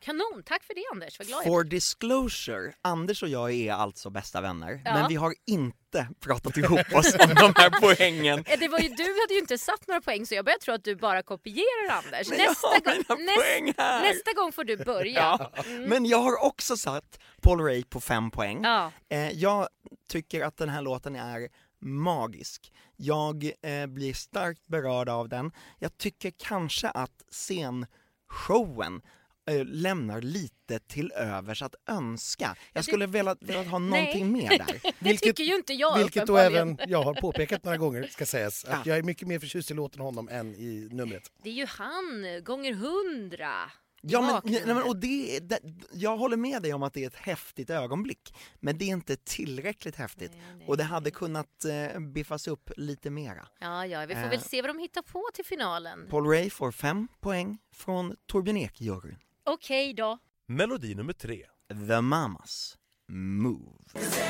[0.00, 4.10] Kanon, tack för det Anders, vad glad jag For disclosure, Anders och jag är alltså
[4.10, 4.94] bästa vänner, Ja.
[4.94, 8.42] men vi har inte pratat ihop oss om de här poängen.
[8.58, 10.84] Det var ju, du hade ju inte satt några poäng så jag börjar tro att
[10.84, 12.28] du bara kopierar Anders.
[12.30, 14.02] Men jag har gång, mina poäng här.
[14.02, 15.20] nästa gång får du börja.
[15.20, 15.52] Ja.
[15.86, 18.60] Men jag har också satt Paul Ray på fem poäng.
[18.62, 18.92] Ja.
[19.08, 19.68] Eh, jag
[20.08, 21.48] tycker att den här låten är
[21.80, 22.72] magisk.
[22.96, 25.52] Jag eh, blir starkt berörd av den.
[25.78, 29.02] Jag tycker kanske att scenshowen
[29.48, 32.56] eh, lämnar lite till övers att önska.
[32.72, 34.92] Jag skulle velat, velat ha någonting mer där.
[34.98, 38.64] Det tycker ju inte jag Vilket då även jag har påpekat några gånger ska sägas.
[38.64, 38.82] Att Ja.
[38.84, 41.22] jag är mycket mer förtjust i låten honom än i numret.
[41.42, 43.70] Det är ju han gånger hundra.
[44.00, 45.58] Ja, men, nej, men, och det, det,
[45.92, 49.16] jag håller med dig om att det är ett häftigt ögonblick, men det är inte
[49.16, 50.30] tillräckligt häftigt.
[50.34, 53.48] Nej, nej, Och det hade kunnat eh, biffas upp lite mera.
[53.60, 54.28] Ja, ja, vi får Eh.
[54.30, 56.06] väl se vad de hittar på till finalen.
[56.10, 59.16] Paul Ray får fem poäng från Torbjörn Ek-juryn.
[59.50, 60.18] Okej då.
[60.48, 61.46] Melodi nummer tre.
[61.88, 62.78] The Mamas
[63.12, 64.27] Move.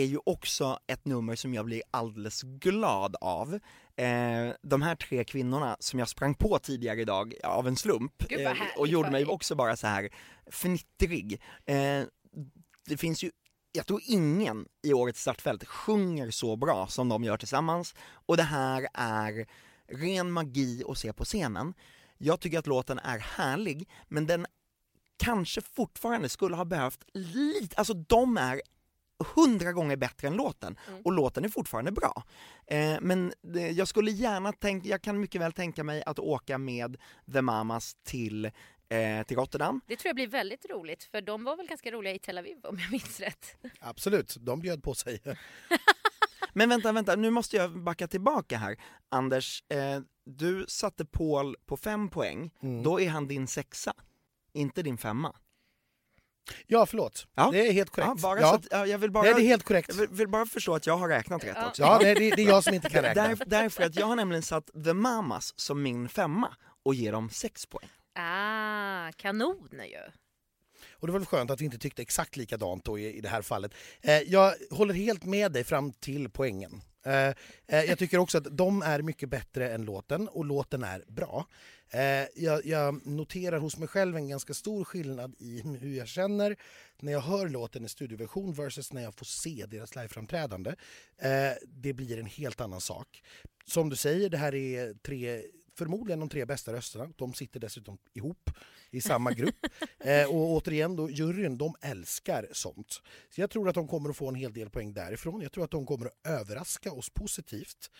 [0.00, 3.54] Är ju också ett nummer som jag blir alldeles glad av.
[3.96, 8.40] Eh, de här tre kvinnorna som jag sprang på tidigare idag av en slump Gud,
[8.40, 10.08] eh, och gjorde mig också bara så här
[10.50, 11.40] fnittrig.
[11.66, 12.02] Eh,
[12.86, 13.30] det finns ju,
[13.72, 18.42] jag tror ingen i årets startfält sjunger så bra som de gör tillsammans och det
[18.42, 19.46] här är
[19.88, 21.74] ren magi att se på scenen.
[22.18, 24.46] Jag tycker att låten är härlig, men den
[25.16, 28.60] kanske fortfarande skulle ha behövt lite, alltså de är
[29.34, 31.02] hundra gånger bättre än låten Mm.
[31.04, 32.22] och låten är fortfarande bra.
[32.66, 36.58] Eh, men det, jag skulle gärna tänka, jag kan mycket väl tänka mig att åka
[36.58, 36.96] med
[37.32, 39.80] The Mamas till, eh, till Rotterdam.
[39.86, 42.58] Det tror jag blir väldigt roligt för de var väl ganska roliga i Tel Aviv
[42.64, 43.56] om jag minns rätt.
[43.80, 45.20] Absolut, de bjöd på sig.
[46.52, 48.76] Men vänta, vänta, nu måste jag backa tillbaka här.
[49.08, 52.82] Anders, eh, du satte Paul på fem poäng, Mm.
[52.82, 53.92] då är han din sexa,
[54.52, 55.36] inte din femma.
[56.66, 57.26] Ja, förlåt.
[57.34, 57.50] Ja.
[57.52, 58.08] Det är helt korrekt.
[58.16, 58.48] Ja, bara ja.
[58.48, 59.88] Så att, ja, jag vill bara, Nej, det är helt korrekt.
[59.88, 61.68] jag vill, vill bara förstå att jag har räknat rätt Ja.
[61.68, 61.82] också.
[61.82, 63.22] Ja, nej, det, det är jag som inte kan räkna.
[63.28, 67.30] Där, därför att jag har nämligen satt The Mamas som min femma och ger dem
[67.30, 67.88] sex poäng.
[68.14, 70.12] Ah, kanon ju.
[70.92, 73.28] Och det var väl skönt att vi inte tyckte exakt likadant då i, i det
[73.28, 73.74] här fallet.
[74.00, 76.82] Eh, jag håller helt med dig fram till poängen.
[77.06, 77.34] Eh, eh,
[77.88, 81.46] jag tycker också att de är mycket bättre än låten och låten är bra.
[81.90, 86.56] Eh, jag, jag noterar hos mig själv en ganska stor skillnad i hur jag känner
[87.00, 90.70] när jag hör låten i studioversion versus när jag får se deras liveframträdande.
[91.18, 93.22] Eh, det blir en helt annan sak.
[93.66, 95.42] Som du säger, det här är tre
[95.80, 97.12] förmodligen de tre bästa rösterna.
[97.16, 98.50] De sitter dessutom ihop
[98.90, 99.56] i samma grupp.
[100.04, 103.02] Eh, och återigen, då, juryn de älskar sånt.
[103.30, 105.40] Så jag tror att de kommer att få en hel del poäng därifrån.
[105.40, 107.90] Jag tror att de kommer att överraska oss positivt.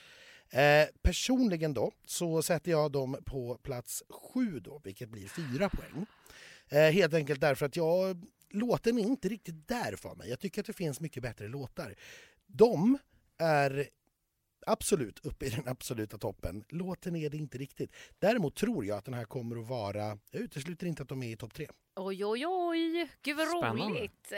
[0.53, 6.07] Eh, personligen då så sätter jag dem på plats sju då, vilket blir fyra poäng.
[6.69, 10.31] Eh, helt enkelt därför att jag, låten är inte riktigt där för mig.
[10.31, 11.95] Jag tycker att det finns mycket bättre låtar.
[12.47, 12.99] De
[13.39, 13.89] är
[14.67, 16.65] absolut uppe i den absoluta toppen.
[16.69, 17.93] Låten är det inte riktigt.
[18.19, 21.33] Däremot tror jag att den här kommer att vara, jag utesluter inte att de är
[21.33, 21.69] i topp tre.
[22.03, 23.09] Oj, oj, oj.
[23.23, 23.83] Gud vad Spännande.
[23.83, 24.33] roligt.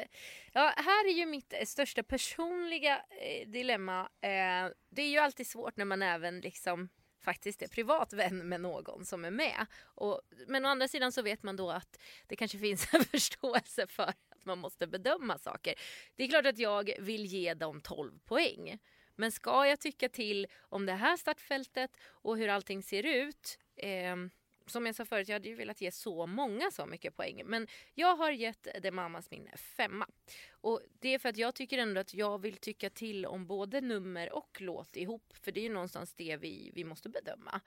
[0.53, 4.01] Ja, här är ju mitt eh, största personliga eh, dilemma.
[4.01, 6.88] Eh, det är ju alltid svårt när man även liksom
[7.25, 9.66] faktiskt är privat vän med någon som är med.
[9.83, 13.87] Och, men å andra sidan så vet man då att det kanske finns en förståelse
[13.87, 15.75] för att man måste bedöma saker.
[16.16, 18.79] Det är klart att jag vill ge dem 12 poäng.
[19.16, 24.31] Men ska jag tycka till om det här startfältet och hur allting ser ut ehm,
[24.66, 27.42] som jag sa förut, jag hade ju velat ge så många så mycket poäng.
[27.44, 30.07] Men jag har gett The Mamas min femma.
[30.51, 33.81] Och det är för att jag tycker ändå att jag vill tycka till om både
[33.81, 35.33] nummer och låt ihop.
[35.37, 37.61] För det är ju någonstans det vi, vi måste bedöma.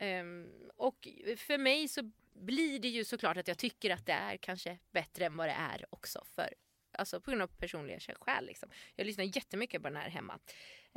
[0.00, 4.36] Um, och för mig så blir det ju såklart att jag tycker att det är
[4.36, 6.24] kanske bättre än vad det är också.
[6.34, 6.54] För,
[6.92, 8.46] alltså på grund av personliga skäl.
[8.46, 8.70] Liksom.
[8.96, 10.38] Jag lyssnar jättemycket på den här hemma.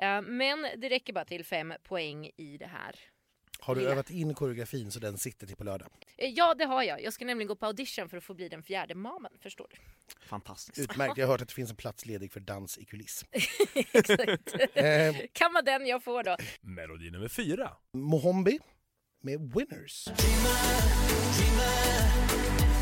[0.02, 3.00] Uh, men det räcker bara till fem poäng i det här
[3.66, 3.92] har du Lilla.
[3.94, 5.88] övat in koreografin så den sitter till på lördag?
[6.18, 7.04] Eh, Ja, det har jag.
[7.04, 9.78] Jag ska nämligen gå på audition för att få bli den fjärde mamen, förstår du?
[10.28, 10.80] Fantastiskt.
[10.80, 13.26] Utmärkt, jag har hört att det finns en plats ledig för dans i kuliss.
[13.92, 14.56] Exakt.
[14.74, 16.38] Eh, kan vara den jag får då.
[16.62, 17.72] Melodi nummer fyra.
[17.94, 18.60] Mohombi
[19.22, 20.08] med Winners.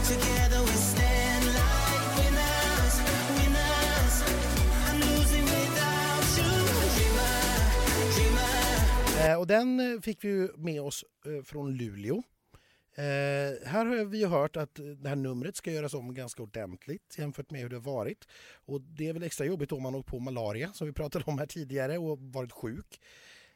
[0.08, 0.41] Together we
[9.22, 12.24] Eh, och den eh, fick vi ju med oss eh, från Luleå.
[12.96, 13.04] Eh,
[13.68, 17.52] här har vi ju hört att det här numret ska göras om ganska ordentligt jämfört
[17.52, 18.28] med hur det har varit.
[18.66, 21.40] Och det är väl extra jobbigt om man åkt på malaria som vi pratade om
[21.40, 23.00] här tidigare och varit sjuk.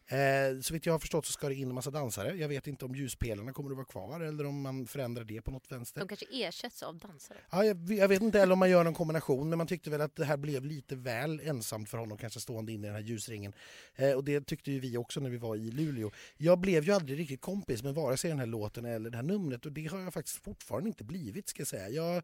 [0.08, 2.36] Eh, så vitt jag har förstått så ska det in en massa dansare.
[2.36, 5.52] Jag vet inte om ljuspelarna kommer att vara kvar eller om man förändrar det på
[5.52, 6.00] något vänster.
[6.00, 7.38] De kanske ersätts av dansare.
[7.52, 10.02] Ja, jag, jag vet inte eller om man gör någon kombination men man tyckte väl
[10.02, 13.04] att det här blev lite väl ensamt för honom kanske stående inne i den här
[13.04, 13.54] ljusringen.
[13.96, 16.12] Eh, och det tyckte ju vi också när vi var i Luleå.
[16.38, 19.24] Jag blev ju aldrig riktigt kompis med vare sig den här låten eller det här
[19.24, 21.90] numret och det har jag faktiskt fortfarande inte blivit ska jag säga.
[21.90, 22.24] Jag,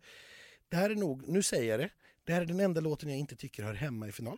[0.69, 1.89] det här är nog, nu säger jag det,
[2.23, 4.37] det här är den enda låten jag inte tycker hör hemma i final.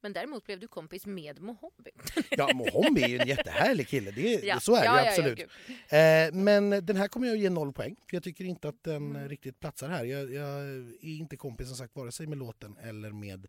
[0.00, 1.90] Men däremot blev du kompis med Mohombi.
[2.30, 5.40] Ja, Mohombi är ju en jättehärlig kille, det, Ja, så är ja, det ja, absolut.
[5.88, 7.96] Eh, men den här kommer jag att ge noll poäng.
[8.10, 9.22] För jag tycker inte att den Mm.
[9.22, 10.04] eh, riktigt platsar här.
[10.04, 10.60] Jag, jag
[11.00, 13.46] är inte kompis som sagt vare sig med låten eller med,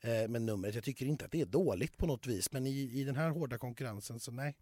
[0.00, 0.74] eh, med numret.
[0.74, 2.52] Jag tycker inte att det är dåligt på något vis.
[2.52, 4.56] Men i, i den här hårda konkurrensen så nej.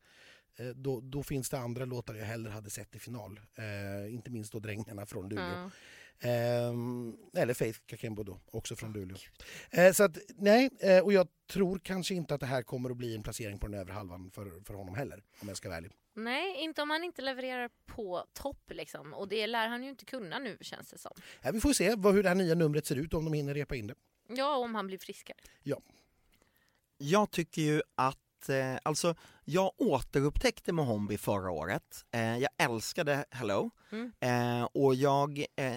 [0.56, 3.40] Eh, då, då finns det andra låtar jag hellre hade sett i final.
[3.56, 5.44] Eh, inte minst då Drängarna från Luleå.
[5.44, 5.70] Ja.
[6.20, 9.16] Ehm, eller Faith Kakembo då, också från Luleå.
[9.70, 12.96] Eh, så att nej, eh, och jag tror kanske inte att det här kommer att
[12.96, 15.22] bli en placering på den övre halvan för, för honom heller.
[15.42, 15.92] Om jag ska vara ärlig.
[16.16, 19.14] Nej, inte om han inte levererar på topp liksom.
[19.14, 21.12] Och det lär han ju inte kunna nu känns det som.
[21.42, 23.54] Eh, vi får se vad, hur det här nya numret ser ut om de hinner
[23.54, 23.94] repa in det.
[24.28, 25.36] Ja, om han blir friskare.
[26.98, 32.04] Jag tycker ju att, eh, alltså jag återupptäckte Mohombi förra året.
[32.10, 34.12] Eh, jag älskade Hello Mm.
[34.20, 35.74] eh, och jag eh,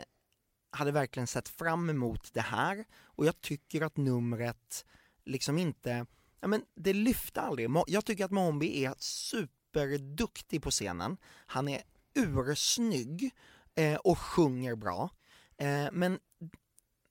[0.70, 4.86] hade verkligen sett fram emot det här och jag tycker att numret
[5.26, 6.06] liksom inte,
[6.40, 7.70] ja men det lyfte aldrig.
[7.88, 11.18] Jag tycker att Mohombi är superduktig på scenen.
[11.46, 11.82] Han är
[12.14, 13.32] ursnygg
[13.76, 15.10] eh, och sjunger bra.
[15.58, 16.20] Eh, men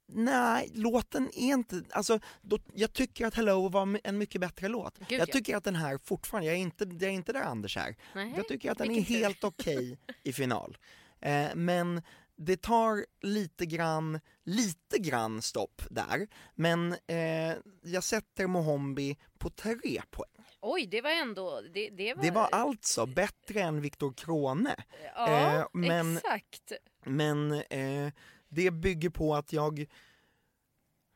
[0.08, 4.98] Nej, låten är inte, alltså då, jag tycker att Hello var en mycket bättre låt.
[4.98, 5.32] Gud, jag ja.
[5.32, 7.96] tycker att den här fortfarande, jag är inte, det är inte där Anders är.
[8.14, 10.78] Nej, Jag tycker att den är helt okej i final.
[11.20, 12.02] Eh, men
[12.37, 16.29] det tar lite grann, lite grann stopp där.
[16.55, 20.46] Men eh, jag sätter Mohombi på tre poäng.
[20.61, 21.61] Oj, det var ändå...
[21.75, 24.75] Det, det var, Det var alltså bättre än Viktor Krone.
[25.16, 26.72] Ja, eh, men- exakt.
[27.05, 28.12] Men eh,
[28.49, 29.87] det bygger på att jag...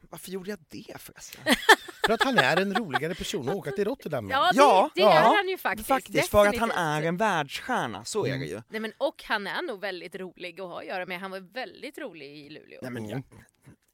[0.03, 1.41] Varför gjorde jag det förresten?
[2.07, 4.35] För att han är en roligare person att åka till Rotterdam med.
[4.35, 5.89] Ja, det, Ja, det ja, är han ju faktiskt.
[5.89, 6.79] Faktiskt, för att han definitivt.
[6.79, 8.63] är en världsstjärna, så är det ju.
[8.69, 11.21] Nej, men, och han är nog väldigt rolig att ha att göra med.
[11.21, 12.79] Han var väldigt rolig i Luleå.
[12.83, 13.23] Nej, men Mm.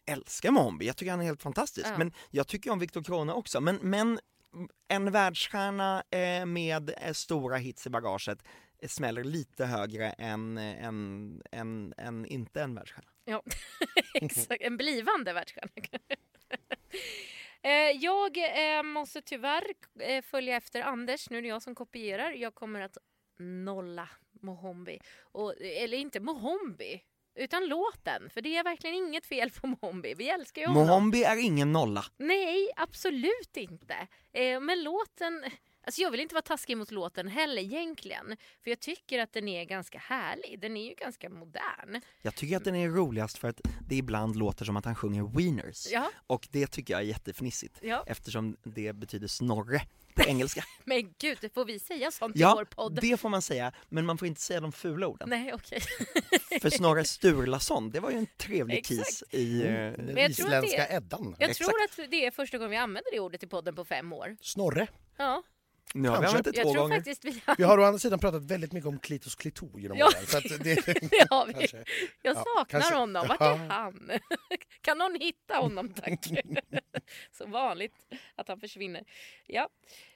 [0.05, 1.87] jag älskar Mohombi, jag tycker han är helt fantastisk.
[1.87, 1.99] Ja.
[1.99, 3.61] Men jag tycker om Viktor Krone också.
[3.61, 4.19] Men, men
[4.89, 8.39] en världsstjärna eh, med eh, stora hits i bagaget
[8.83, 13.09] eh, smäller lite högre än, eh, än, än, än inte en världsstjärna.
[13.25, 13.43] Ja,
[14.15, 14.61] exakt.
[14.63, 15.71] En blivande världsstjärna.
[17.63, 19.65] Eh, Jag eh, måste tyvärr
[20.01, 22.31] eh, följa efter Anders, nu är det jag som kopierar.
[22.33, 22.99] Jag kommer att
[23.39, 24.09] nolla
[24.43, 24.99] Mohombi.
[25.23, 27.03] Och, eller inte Mohombi,
[27.35, 28.31] utan låten.
[28.31, 30.15] För det är verkligen inget fel på Mohombi.
[30.15, 30.87] Vi älskar ju honom.
[30.87, 32.05] Mohombi är ingen nolla.
[32.17, 34.07] Nej, absolut inte.
[34.61, 35.45] Men låten...
[35.87, 38.37] Alltså jag vill inte vara taskig mot låten heller egentligen.
[38.65, 40.59] För jag tycker att den är ganska härlig.
[40.61, 42.01] Den är ju ganska modern.
[42.23, 45.23] Jag tycker att den är roligast för att det ibland låter som att han sjunger
[45.37, 45.87] wieners.
[45.93, 47.79] Ja, Och det tycker jag är jättefnissigt.
[47.83, 48.05] ja.
[48.07, 49.81] Eftersom det betyder snorre
[50.15, 50.65] på engelska.
[50.85, 52.99] Men gud, får vi säga sånt i Ja, vår podd?
[53.01, 55.29] det får man säga, men man får inte säga de fula orden.
[55.29, 55.81] Nej, okej.
[56.63, 59.63] För Snorre Sturlason, det var ju en trevlig kis i...
[59.63, 61.37] eh, att det isländska Eddan.
[61.39, 61.71] Jag Exakt.
[61.71, 64.37] tror att det är första gången vi använder det ordet i podden på fem år.
[64.41, 64.87] Snorre.
[65.17, 65.43] Ja,
[65.95, 66.97] Nu har vi använt det jag två tror gånger.
[66.97, 67.57] faktiskt vi har...
[67.59, 70.07] Vi har å andra sidan pratat väldigt mycket om klitos klito genom Ja.
[70.07, 70.27] åren.
[70.27, 70.75] Så att det,
[71.11, 71.53] Det har vi.
[72.23, 73.27] Jag Ja, saknar kanske- honom.
[73.29, 73.53] Vart Ja.
[73.55, 74.11] är han?
[74.81, 76.27] Kan någon hitta honom tack?
[77.33, 77.95] så vanligt
[78.35, 79.05] att han försvinner.
[79.47, 79.69] Ja.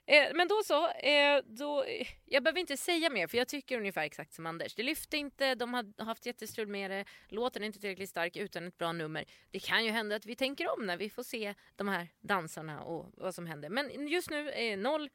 [0.06, 0.88] Eh, men då så.
[0.90, 1.84] Eh, då,
[2.26, 4.74] jag behöver inte säga mer för jag tycker ungefär exakt som Anders.
[4.74, 7.04] Det lyfte inte, de har haft jättestrul med det.
[7.28, 9.24] Låten är inte tillräckligt stark utan ett bra nummer.
[9.50, 12.80] Det kan ju hända att vi tänker om när vi får se de här dansarna
[12.82, 13.68] och vad som händer.
[13.68, 15.10] Men just nu är noll,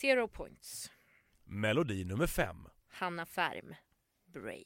[0.00, 0.90] zero points.
[1.44, 2.66] Melodi nummer fem.
[2.88, 3.74] Hanna Färm,
[4.32, 4.64] Brave.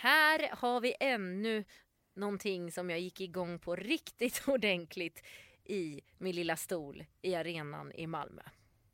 [0.00, 1.64] Här har vi ännu
[2.14, 5.22] någonting som jag gick igång på riktigt ordentligt
[5.64, 8.42] i min lilla stol i arenan i Malmö.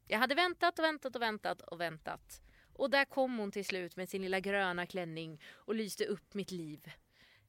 [0.06, 2.40] Jag hade väntat och väntat och väntat och väntat.
[2.72, 6.50] Och där kom hon till slut med sin lilla gröna klänning och lyste upp mitt
[6.50, 6.92] liv.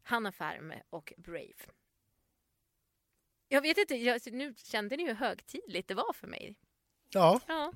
[0.04, 1.66] Hanna Färm och Brave.
[3.48, 6.56] Jag vet inte, jag, nu kände ni hur högtidligt det var för mig.
[7.10, 7.74] Ja, Ja.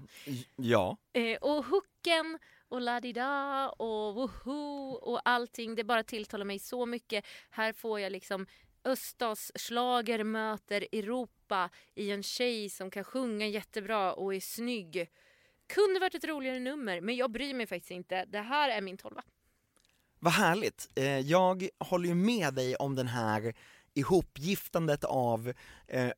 [0.56, 2.40] Ja, Eh, och hooken
[2.72, 5.76] och la-di-da och woho och allting.
[5.76, 7.26] Det bara tilltalar mig så mycket.
[7.50, 8.46] Här får jag liksom
[8.84, 15.10] öststatsschlager möter Europa i en tjej som kan sjunga jättebra och är snygg.
[15.68, 18.26] Kunde varit ett roligare nummer men jag bryr mig faktiskt inte.
[18.26, 19.24] Det här är min tolva.
[20.20, 20.90] vad härligt.
[20.96, 23.54] Eh, jag håller ju med dig om den här
[23.94, 25.54] ihopgiftandet av
[25.88, 26.12] eh,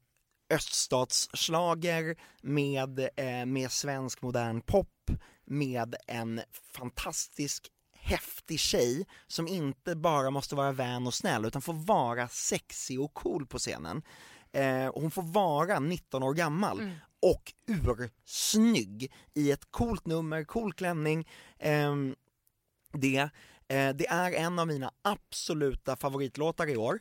[0.50, 5.12] öststatsschlager med, eh, med svensk modern pop
[5.46, 6.42] med en
[6.74, 13.02] fantastisk häftig tjej som inte bara måste vara vän och snäll utan får vara sexig
[13.02, 14.02] och cool på scenen.
[14.52, 16.78] Eh, hon får vara 19 år gammal
[17.22, 21.28] och ursnygg i ett coolt nummer, cool klänning.
[21.60, 22.16] Ehm,
[22.92, 23.18] det,
[23.68, 27.00] eh, det är en av mina absoluta favoritlåtar i år.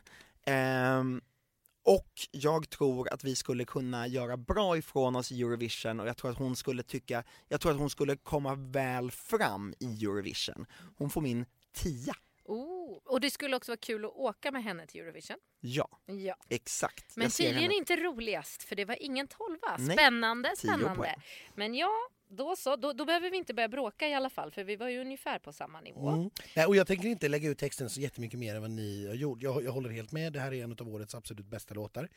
[1.85, 6.17] Och jag tror att vi skulle kunna göra bra ifrån oss i Eurovision och jag
[6.17, 10.65] tror att hon skulle tycka, jag tror att hon skulle komma väl fram i Eurovision.
[10.97, 12.13] Hon får min tia.
[12.45, 12.97] Oh.
[13.05, 15.37] Och det skulle också vara kul att åka med henne till Eurovision.
[15.59, 16.35] Ja, Ja.
[16.49, 17.15] exakt.
[17.15, 19.77] Men tydligen henne- inte roligast för det var ingen tolva.
[19.93, 21.15] Spännande, spännande.
[21.55, 21.91] Men ja,
[22.33, 22.75] då så.
[22.75, 25.39] Då, då behöver vi inte börja bråka i alla fall för vi var ju ungefär
[25.39, 26.09] på samma nivå.
[26.09, 26.29] Mm.
[26.55, 29.13] Nej, och jag tänker inte lägga ut texten så jättemycket mer än vad ni har
[29.13, 29.41] gjort.
[29.41, 32.09] Jag, jag håller helt med, det här är en av årets absolut bästa låtar.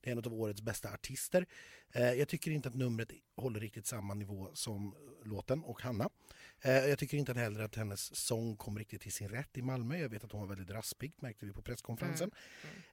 [0.00, 1.46] Det är en av årets bästa artister.
[1.92, 4.94] Eh, jag tycker inte att numret håller riktigt samma nivå som
[5.24, 6.10] låten och Hanna.
[6.60, 9.98] Eh, jag tycker inte heller att hennes sång kom riktigt till sin rätt i Malmö.
[9.98, 12.30] Jag vet att hon var väldigt raspig, märkte vi på presskonferensen.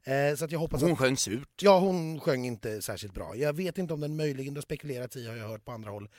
[0.03, 0.97] Eh, så att jag hoppas Hon att...
[0.97, 1.61] sjöng surt.
[1.61, 3.35] Ja, hon sjöng inte särskilt bra.
[3.35, 5.91] Jag vet inte om den möjligen, det har spekulerats i har jag hört på andra
[5.91, 6.09] håll,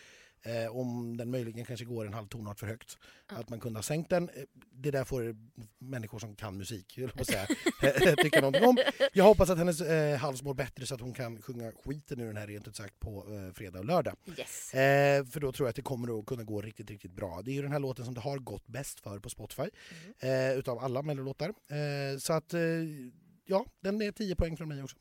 [0.43, 2.99] eh, om den möjligen kanske går en halv tonart för högt.
[3.27, 4.29] Att man kunde ha sänkt den.
[4.29, 5.37] Eh, Det där får
[5.79, 7.47] människor som kan musik säga,
[7.83, 8.77] eh, tycka någonting om.
[9.13, 12.27] Jag hoppas att hennes eh, hals mår bättre så att hon kan sjunga skiten ur
[12.27, 14.17] den här rent ut sagt på eh, fredag och lördag.
[14.39, 14.75] Yes.
[14.75, 17.43] Eh, för då tror jag att det kommer att kunna gå riktigt, riktigt bra.
[17.45, 19.69] Det är ju den här låten som det har gått bäst för på Spotify.
[20.19, 21.49] Eh, utav alla mellolåtar.
[21.49, 22.61] Eh, så att, eh,
[23.45, 24.97] ja, den är 10 poäng från mig också.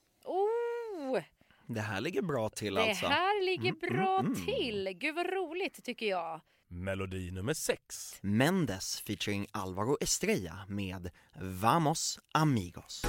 [1.69, 3.07] Det här ligger bra till det alltså.
[3.07, 4.45] här ligger Mm, bra mm, mm.
[4.45, 4.97] till.
[4.99, 6.41] Gud vad roligt tycker jag.
[6.67, 8.15] Melodi nummer sex.
[8.21, 11.09] Mendes featuring Alvaro Estrella med
[11.41, 13.01] Vamos Amigos.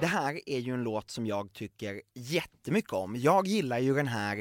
[0.00, 3.16] Det här är ju en låt som jag tycker jättemycket om.
[3.16, 4.36] Jag gillar ju den här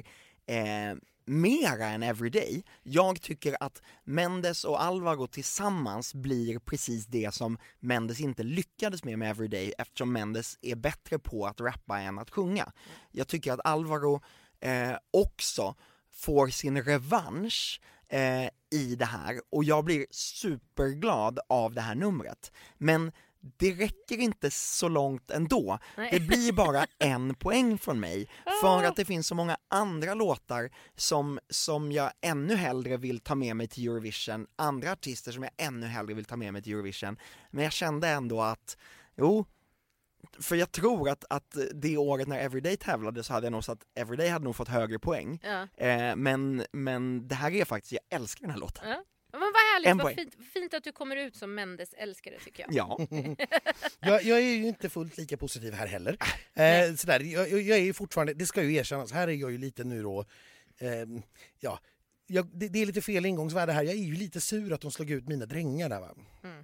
[0.45, 2.63] eh, mera än Everyday.
[2.83, 9.19] Jag tycker att Mendes och Alvaro tillsammans blir precis det som Mendes inte lyckades med
[9.19, 12.71] med Everyday eftersom Mendes är bättre på att rappa än att sjunga.
[13.11, 14.21] Jag tycker att Alvaro
[14.59, 15.75] eh, också
[16.11, 22.51] får sin revansch eh, i det här och jag blir superglad av det här numret.
[22.77, 25.79] Men det räcker inte så långt ändå.
[25.97, 26.09] Nej.
[26.11, 28.29] Det blir bara en poäng från mig
[28.61, 33.35] för att det finns så många andra låtar som, som jag ännu hellre vill ta
[33.35, 36.73] med mig till Eurovision, andra artister som jag ännu hellre vill ta med mig till
[36.73, 37.17] Eurovision.
[37.51, 38.77] Men jag kände ändå att,
[39.15, 39.45] jo,
[40.39, 43.71] för jag tror att, att det året när Everyday tävlade så hade jag nog så
[43.71, 45.39] att Everyday hade nog fått högre poäng.
[45.43, 45.85] Ja.
[45.85, 48.89] Eh, men, men det här är faktiskt, jag älskar den här låten.
[48.89, 49.03] Ja.
[49.39, 50.15] Men vad härligt, En vad poäng.
[50.15, 52.73] fint, fint att du kommer ut som Mendes älskare tycker jag.
[52.73, 52.97] Ja,
[53.99, 56.17] Jag, jag är ju inte fullt lika positiv här heller.
[56.53, 59.57] Eh, sådär, jag, jag är ju fortfarande, det ska ju erkännas, här är jag ju
[59.57, 60.25] lite nu då,
[60.79, 61.21] ehm,
[61.59, 61.79] ja,
[62.29, 63.83] jag, det, det är lite fel ingångsvärde här.
[63.83, 66.15] Jag är ju lite sur att de slog ut mina drängar där va.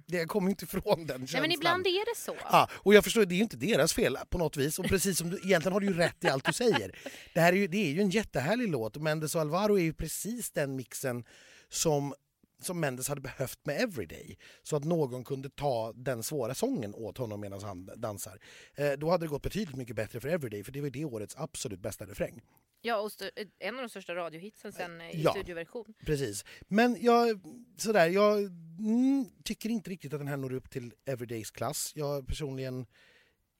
[0.06, 1.26] Det, jag kommer inte ifrån den känslan.
[1.32, 2.36] Nej men ibland är det så.
[2.50, 4.78] Ja, och jag förstår, det är ju inte deras fel på något vis.
[4.78, 6.98] Och precis som du, egentligen har du ju rätt i allt du säger.
[7.34, 8.96] Det här är ju, det är ju en jättehärlig låt.
[8.96, 11.24] Mendes och Alvaro är ju precis den mixen
[11.68, 12.14] som
[12.62, 14.38] som Mendes hade behövt med Everyday.
[14.62, 18.38] Så att någon kunde ta den svåra sången åt honom medan han dansar.
[18.74, 21.36] Eh, då hade det gått betydligt mycket bättre för Everyday, för det var det årets
[21.36, 22.42] absolut bästa refräng.
[22.80, 25.30] Ja, och stö- en av de största radiohitsen sen eh, i Ja.
[25.30, 25.94] studioversion.
[26.06, 26.44] Precis.
[26.68, 27.40] Men jag,
[27.76, 28.38] sådär, jag
[28.78, 31.92] mm, tycker inte riktigt att den här når upp till Everydays klass.
[31.94, 32.86] Jag personligen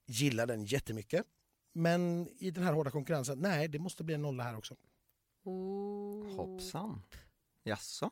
[0.06, 1.24] gillar den jättemycket.
[1.72, 4.76] Men i den här hårda konkurrensen, nej, det måste bli en nolla här också.
[5.44, 6.36] Oh.
[6.36, 7.02] hoppsan.
[7.62, 8.10] Jaså?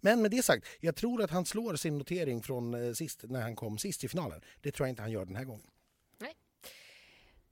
[0.00, 3.42] Men med det sagt, jag tror att han slår sin notering från eh, sist, när
[3.42, 4.40] han kom sist i finalen.
[4.60, 5.70] Det tror jag inte han gör den här gången.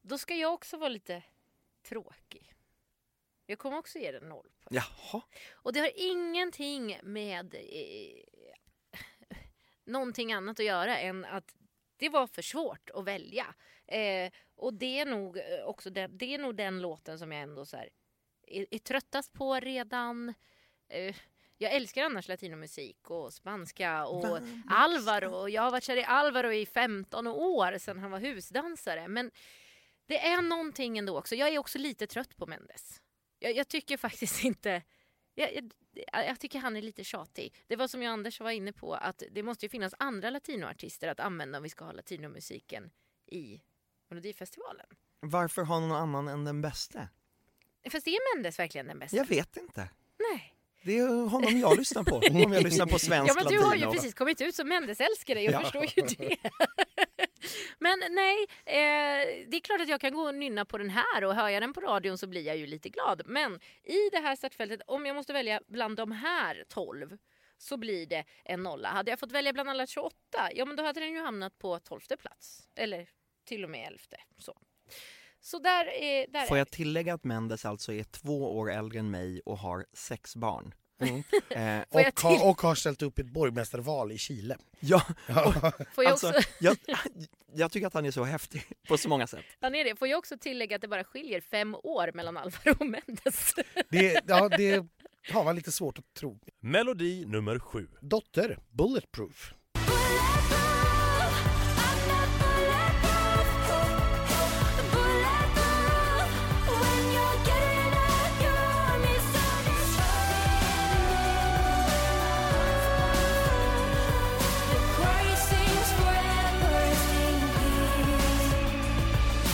[0.03, 1.23] Då ska jag också vara lite
[1.89, 2.55] tråkig.
[3.47, 4.83] Jag kommer också ge den noll poäng.
[4.83, 5.23] Jaha.
[5.53, 7.61] Och det har ingenting med eh,
[9.85, 11.55] någonting annat att göra än att
[11.97, 13.55] det var för svårt att välja.
[13.87, 17.43] Eh, och det är nog eh, också den, det är nog den låten som jag
[17.43, 17.89] ändå så här,
[18.47, 20.35] är, är tröttast på redan.
[20.89, 21.17] Eh,
[21.63, 24.43] jag älskar annars latinomusik och spanska och Vamos.
[24.67, 25.49] Alvaro.
[25.49, 29.09] Jag har varit kär i Alvaro i 15 år sedan han var husdansare.
[29.09, 29.31] Men
[30.07, 31.35] det är någonting ändå också.
[31.35, 33.01] Jag är också lite trött på Mendes.
[33.39, 34.83] Jag, jag tycker faktiskt inte...
[35.35, 37.55] Jag, jag, jag tycker han är lite tjatig.
[37.67, 41.09] Det var som jag Anders var inne på att det måste ju finnas andra latinoartister
[41.09, 42.91] att använda om vi ska ha latinomusiken
[43.27, 43.63] i
[44.09, 44.87] Melodifestivalen.
[45.21, 47.09] Varför ha någon annan än den bästa?
[47.91, 49.17] Fast är Mendes verkligen den bästa?
[49.17, 49.91] Jag vet inte.
[50.19, 50.52] Nej.
[50.85, 53.75] Det är honom jag lyssnar på, om jag lyssnar på svensk Ja men du har
[53.75, 53.93] ju latino.
[53.93, 55.61] precis kommit ut som Mendes-älskare, jag Ja.
[55.61, 56.37] förstår ju det.
[57.79, 61.25] men nej, eh, det är klart att jag kan gå och nynna på den här
[61.25, 63.23] och hör jag den på radion så blir jag ju lite glad.
[63.27, 63.55] Men
[63.85, 67.19] i det här startfältet, om jag måste välja bland de här 12
[67.59, 68.89] så blir det en nolla.
[68.89, 70.17] Hade jag fått välja bland alla 28,
[70.55, 72.69] ja men då hade den ju hamnat på 12 plats.
[72.77, 73.09] Eller
[73.45, 73.99] till och med 11.
[74.39, 74.59] Så,
[75.43, 79.11] så där, är, där Får jag tillägga att Mendes alltså är två år äldre än
[79.11, 80.75] mig och har sex barn?
[81.01, 81.23] Mm.
[81.51, 84.57] Eh, Och, har, till- och har ställt upp ett borgmästarval i Chile.
[84.81, 85.03] ja,
[85.95, 86.77] Får jag, alltså, också, jag,
[87.55, 89.45] jag tycker att han är så häftig på så många sätt.
[89.61, 89.97] han är det.
[89.97, 93.55] Får jag också tillägga att det bara skiljer fem år mellan Alvaro och Mendes.
[93.91, 94.87] Det, ja, det
[95.33, 96.39] har man lite svårt att tro.
[96.61, 97.89] Melodi nummer sju.
[98.01, 99.55] Dotter, Bulletproof.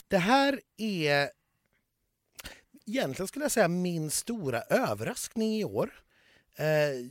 [0.08, 1.30] Det här är
[2.86, 5.90] egentligen skulle jag säga min stora överraskning i år.
[6.56, 6.66] Eh,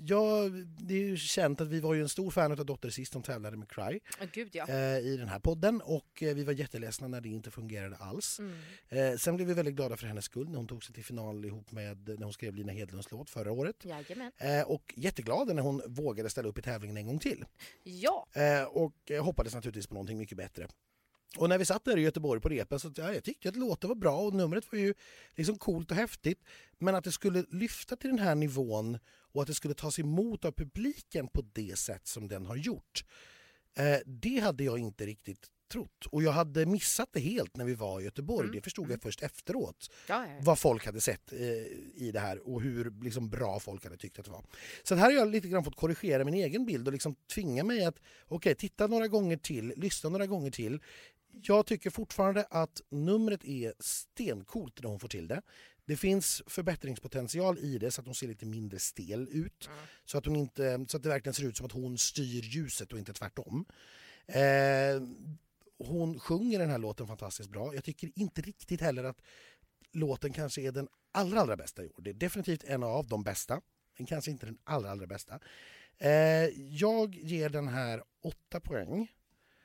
[0.06, 3.14] jag, det är ju känt att vi var ju en stor fan av Dotter sist
[3.14, 4.68] som tävlade med Cry Åh gud ja.
[4.68, 8.40] eh, i den här podden och eh, vi var jätteledsna när det inte fungerade alls.
[8.40, 8.60] Mm.
[8.90, 11.46] Eh, sen blev vi väldigt glada för hennes skull när hon tog sig till final
[11.46, 13.76] ihop med när hon skrev Lina Hedlunds låt förra året.
[14.38, 17.46] Eh, och jätteglada när hon vågade ställa upp i tävlingen en gång till.
[17.84, 20.68] Ja, Eh, och hoppades naturligtvis på någonting mycket bättre.
[21.38, 23.88] Och när vi satt där i Göteborg på repen så ja, jag tyckte att låten
[23.88, 24.94] var bra och numret var ju
[25.36, 26.44] liksom coolt och häftigt.
[26.78, 29.00] Men att det skulle lyfta till den här nivån
[29.32, 33.04] och att det skulle tas emot av publiken på det sätt som den har gjort.
[33.78, 36.06] Eh, det hade jag inte riktigt trott.
[36.12, 38.46] Och jag hade missat det helt när vi var i Göteborg.
[38.46, 38.56] Mm.
[38.56, 40.38] Det förstod jag först efteråt ja, ja.
[40.42, 41.40] vad folk hade sett eh,
[41.96, 44.46] i det här och hur liksom, bra folk hade tyckt att det var.
[44.84, 47.86] Så här har jag lite grann fått korrigera min egen bild och liksom tvinga mig
[47.86, 50.80] att okej, titta några gånger till, lyssna några gånger till.
[51.44, 55.42] Jag tycker fortfarande att numret är stencoolt när hon får till det.
[55.86, 59.68] Det finns förbättringspotential i det så att hon ser lite mindre stel ut.
[59.68, 59.80] Mm.
[60.06, 62.94] Så, att hon inte, så att det verkligen ser ut som att hon styr ljuset
[62.94, 63.66] och inte tvärtom.
[64.26, 65.02] Eh,
[65.78, 67.76] hon sjunger den här låten fantastiskt bra.
[67.76, 69.22] Jag tycker inte riktigt heller att
[69.92, 72.02] låten kanske är den allra, allra bästa i år.
[72.02, 73.62] Det är definitivt en av de bästa,
[73.98, 75.40] men kanske inte den allra, allra bästa.
[75.98, 76.12] Eh,
[76.56, 79.12] jag ger den här åtta poäng.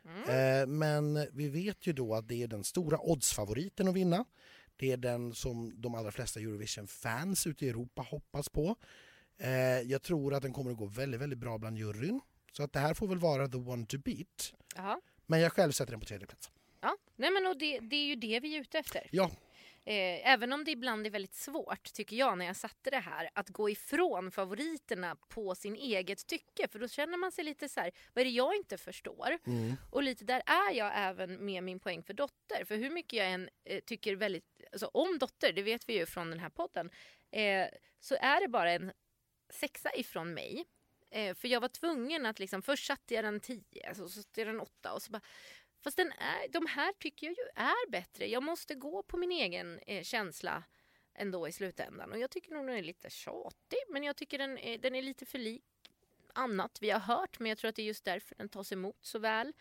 [0.05, 0.23] Mm.
[0.29, 4.25] Eh, men vi vet ju då att det är den stora oddsfavoriten att vinna.
[4.77, 8.77] Det är den som de allra flesta Eurovision-fans ute i Europa hoppas på.
[9.39, 9.51] Eh,
[9.81, 12.21] jag tror att den kommer att gå väldigt, väldigt bra bland juryn.
[12.53, 14.55] Så att det här får väl vara the one to beat.
[14.77, 15.01] Jaha.
[15.27, 16.51] Men jag själv sätter den på tredje plats.
[16.81, 19.09] Ja, nej men och det, det är ju det vi är ute efter.
[19.11, 19.31] Ja,
[19.85, 23.31] Eh, även om det ibland är väldigt svårt, tycker jag, när jag satte det här,
[23.33, 26.69] att gå ifrån favoriterna på sin eget tycke.
[26.69, 29.39] För då känner man sig lite så här, vad är det jag inte förstår?
[29.47, 29.77] mm.
[29.91, 32.65] Och lite där är jag även med min poäng för Dotter.
[32.65, 36.07] För hur mycket jag än eh, tycker väldigt, alltså om Dotter, det vet vi ju
[36.07, 36.91] från den här podden,
[37.31, 37.67] eh,
[38.01, 38.93] så är det bara en
[39.51, 40.65] sexa ifrån mig.
[41.11, 44.41] Eh, för jag var tvungen att liksom, först satte jag den 10, alltså, så satte
[44.41, 45.23] jag den 8 och så bara
[45.83, 48.27] Fast den är, de här tycker jag ju är bättre.
[48.27, 50.63] Jag måste gå på min egen eh, känsla
[51.15, 52.13] ändå i slutändan.
[52.13, 55.03] Och jag tycker nog den är lite tjatig, men jag tycker den är, den är
[55.03, 55.65] lite för lik
[56.35, 57.39] annat vi har hört.
[57.39, 59.53] Men jag tror att det är just därför den tas emot så väl.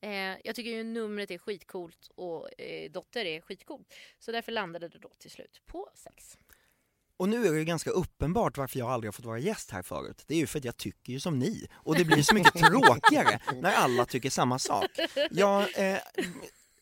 [0.00, 3.94] Eh, jag tycker ju numret är skitcoolt och eh, Dotter är skitcoolt.
[4.18, 6.38] Så därför landade det då till slut på sex.
[7.16, 9.82] Och nu är det ju ganska uppenbart varför jag aldrig har fått vara gäst här
[9.82, 10.24] förut.
[10.26, 11.66] Det är ju för att jag tycker ju som ni.
[11.74, 14.90] Och det blir så mycket tråkigare när alla tycker samma sak.
[15.30, 15.98] Jag eh,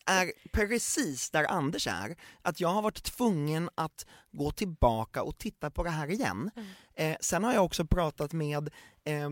[0.07, 5.71] är precis där Anders är, att jag har varit tvungen att gå tillbaka och titta
[5.71, 6.51] på det här igen.
[6.95, 8.71] Eh, sen har jag också pratat med
[9.05, 9.25] eh,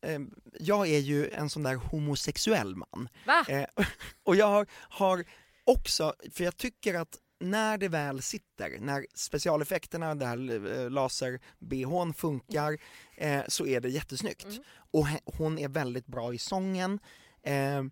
[0.00, 0.20] eh,
[0.60, 3.08] jag är ju en sån där homosexuell man.
[3.26, 3.44] Va?
[3.48, 3.66] Eh,
[4.22, 5.24] och jag har, har
[5.64, 12.14] också, för jag tycker att när det väl sitter, när specialeffekterna, det här eh, laser-bhn
[12.14, 12.78] funkar,
[13.16, 14.44] eh, så är det jättesnyggt.
[14.44, 14.62] Mm.
[14.90, 16.98] Och hon är väldigt bra i sången,
[17.42, 17.82] eh,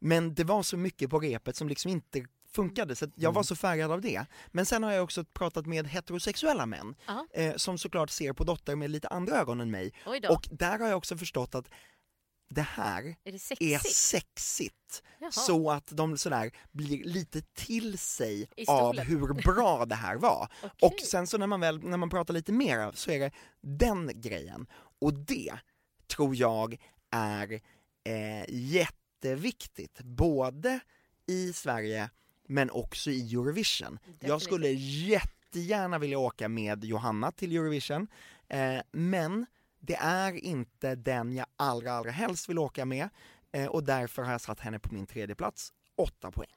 [0.00, 3.56] men det var så mycket på repet som liksom inte funkade, så jag var så
[3.56, 4.26] färgad av det.
[4.46, 6.94] Men sen har jag också pratat med heterosexuella män,
[7.32, 9.92] eh, som såklart ser på Dotter med lite andra ögon än mig.
[10.30, 11.70] Och där har jag också förstått att
[12.50, 13.34] det här är det
[13.74, 13.96] är sexigt?
[13.96, 15.02] sexigt.
[15.18, 15.30] Jaha.
[15.30, 20.48] Så att de sådär blir lite till sig av hur bra det här var.
[20.62, 20.88] Okej.
[20.88, 23.30] Och sen så när man väl, när man pratar lite mer så är det
[23.60, 24.66] den grejen.
[24.98, 25.52] Och det
[26.06, 26.76] tror jag
[27.10, 27.60] är
[28.04, 30.80] eh, jätteviktigt, både
[31.26, 32.10] i Sverige
[32.48, 33.98] men också i Eurovision.
[34.04, 34.42] Jag Definitivt.
[34.42, 38.08] skulle jättegärna vilja åka med Johanna till Eurovision,
[38.48, 39.46] eh, men
[39.80, 43.08] det är inte den jag allra, allra helst vill åka med
[43.52, 46.50] eh, och därför har jag satt henne på min tredje plats, åtta poäng.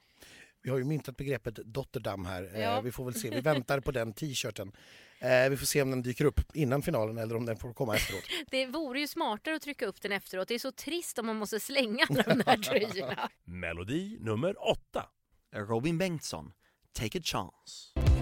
[0.62, 2.50] Vi har ju myntat begreppet Dotterdam här.
[2.54, 2.80] Eh, Ja.
[2.80, 3.30] Vi får väl se.
[3.30, 4.72] Vi väntar på den t-shirten.
[5.18, 7.94] Eh, vi får se om den dyker upp innan finalen eller om den får komma
[7.96, 8.22] efteråt.
[8.50, 10.48] Det vore ju smartare att trycka upp den efteråt.
[10.48, 13.28] Det är så trist om man måste slänga alla de här tröjorna.
[13.44, 15.06] Melodi nummer åtta.
[15.54, 16.52] Robin Bengtsson,
[16.92, 18.13] Take a chance.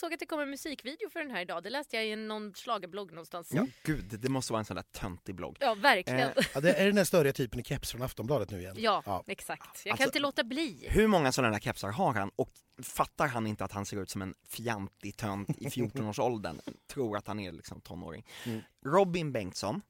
[0.00, 1.62] Såg att det kom en musikvideo för den här idag.
[1.62, 3.50] Det läste jag i någon schlagerblogg någonstans.
[3.54, 3.66] Ja.
[3.82, 5.56] Gud, det måste vara en sån där töntig blogg.
[5.60, 6.20] Ja, verkligen.
[6.20, 8.76] Eh, Ja, det är den där störiga typen i keps från Aftonbladet nu igen.
[8.78, 9.24] Ja, Ja.
[9.26, 9.62] exakt.
[9.62, 10.86] Jag kan Alltså- inte låta bli.
[10.90, 12.50] Hur många sådana där kepsar har han och
[12.82, 16.60] fattar han inte att han ser ut som en fjantig tönt i 14-årsåldern?
[16.92, 18.26] Tror att han är liksom tonåring.
[18.46, 18.60] Mm.
[18.86, 19.82] Robin Bengtsson,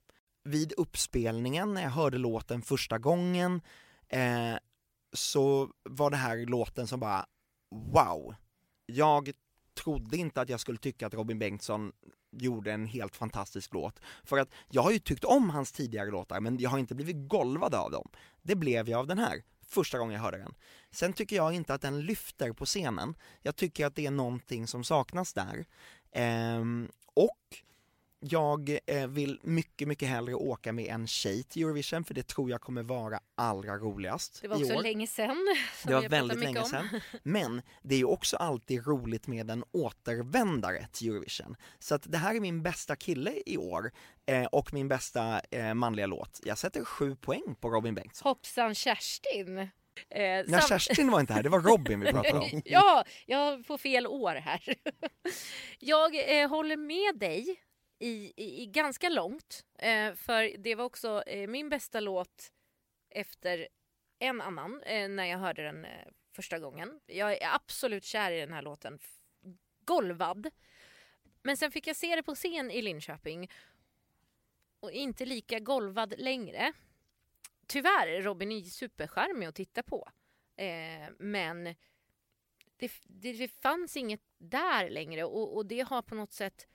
[0.45, 3.61] vid uppspelningen när jag hörde låten första gången
[4.09, 4.55] eh,
[5.13, 7.27] så var det här låten som bara
[7.93, 8.35] wow.
[8.87, 9.31] Jag
[9.85, 11.93] trodde inte att jag skulle tycka att Robin Bengtsson
[12.31, 14.01] gjorde en helt fantastisk låt.
[14.25, 17.29] För att jag har ju tyckt om hans tidigare låtar men jag har inte blivit
[17.29, 18.09] golvad av dem.
[18.43, 20.55] Det blev jag av den här, första gången jag hörde den.
[20.91, 23.15] Sen tycker jag inte att den lyfter på scenen.
[23.43, 25.67] Jag tycker att det är någonting som saknas där.
[26.13, 27.63] Ehm, och
[28.21, 32.51] jag eh, vill mycket, mycket hellre åka med en tjej till Eurovision för det tror
[32.51, 34.83] jag kommer vara allra roligast Det var i också år.
[34.83, 35.37] länge sedan.
[35.83, 36.89] som Det var väldigt länge sedan.
[37.23, 41.57] Men det är ju också alltid roligt med en återvändare till Eurovision.
[41.79, 43.93] Så att det här är min bästa kille i år
[44.27, 46.41] eh, och min bästa eh, manliga låt.
[46.45, 48.29] Jag sätter sju poäng på Robin Bengtsson.
[48.29, 49.59] Hoppsan Kerstin.
[49.59, 49.69] Eh,
[50.11, 52.63] Nej, sam- Kerstin var inte här, det var Robin vi pratade om.
[52.65, 54.75] ja, jag får fel år här.
[55.79, 57.61] jag eh, håller med dig
[58.01, 59.65] i, i, i ganska långt.
[59.79, 62.53] Eh, för det var också eh, min bästa låt
[63.11, 63.69] efter
[64.19, 67.01] en annan eh, när jag hörde den eh, första gången.
[67.07, 68.99] Jag är absolut kär i den här låten.
[69.85, 70.51] Golvad.
[71.43, 73.51] Men sen fick jag se det på scen i Linköping
[74.81, 76.73] och inte lika golvad längre.
[77.67, 80.09] Tyvärr, Robin är supercharmig att titta på.
[80.57, 81.65] Eh, men
[82.77, 86.69] det, det, det fanns inget där längre och, och det har på något sätt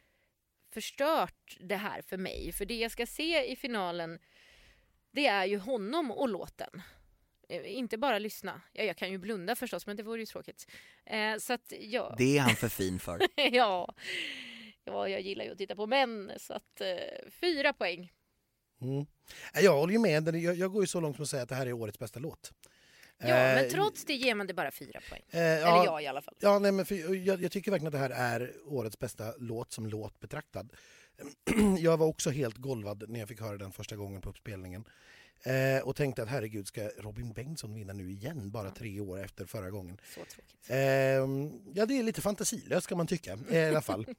[0.75, 2.51] förstört det här för mig.
[2.51, 4.19] För det jag ska se i finalen
[5.11, 6.81] det är ju honom och låten.
[7.49, 8.61] Eh, inte bara lyssna.
[8.73, 10.67] Ja, jag kan ju blunda förstås men det vore ju tråkigt.
[11.05, 13.21] Eh, så att ja, Det är han för fin för.
[13.51, 13.93] ja,
[14.83, 18.11] ja, jag gillar ju att titta på män så att eh, fyra poäng.
[18.81, 19.05] Mm.
[19.53, 20.23] Jag håller ju med.
[20.23, 21.99] Den- Jag, jag går ju så långt som att säga att det här är årets
[21.99, 22.51] bästa låt.
[23.17, 25.21] Ja, men Eh, trots det ger man det bara fyra poäng.
[25.29, 26.35] eh, Eller ja, jag i alla fall.
[26.39, 29.71] Ja, nej, men för jag, jag tycker verkligen att det här är årets bästa låt
[29.71, 30.69] som låt betraktad.
[31.79, 34.85] Jag var också helt golvad när jag fick höra den första gången på uppspelningen.
[35.43, 39.45] Eh, och tänkte att herregud, ska Robin Bengtsson vinna nu igen, bara tre år efter
[39.45, 39.97] förra gången?
[40.15, 40.69] Så tråkigt.
[40.69, 40.77] Eh,
[41.73, 44.05] ja, det är lite fantasilöst kan man tycka, i alla fall.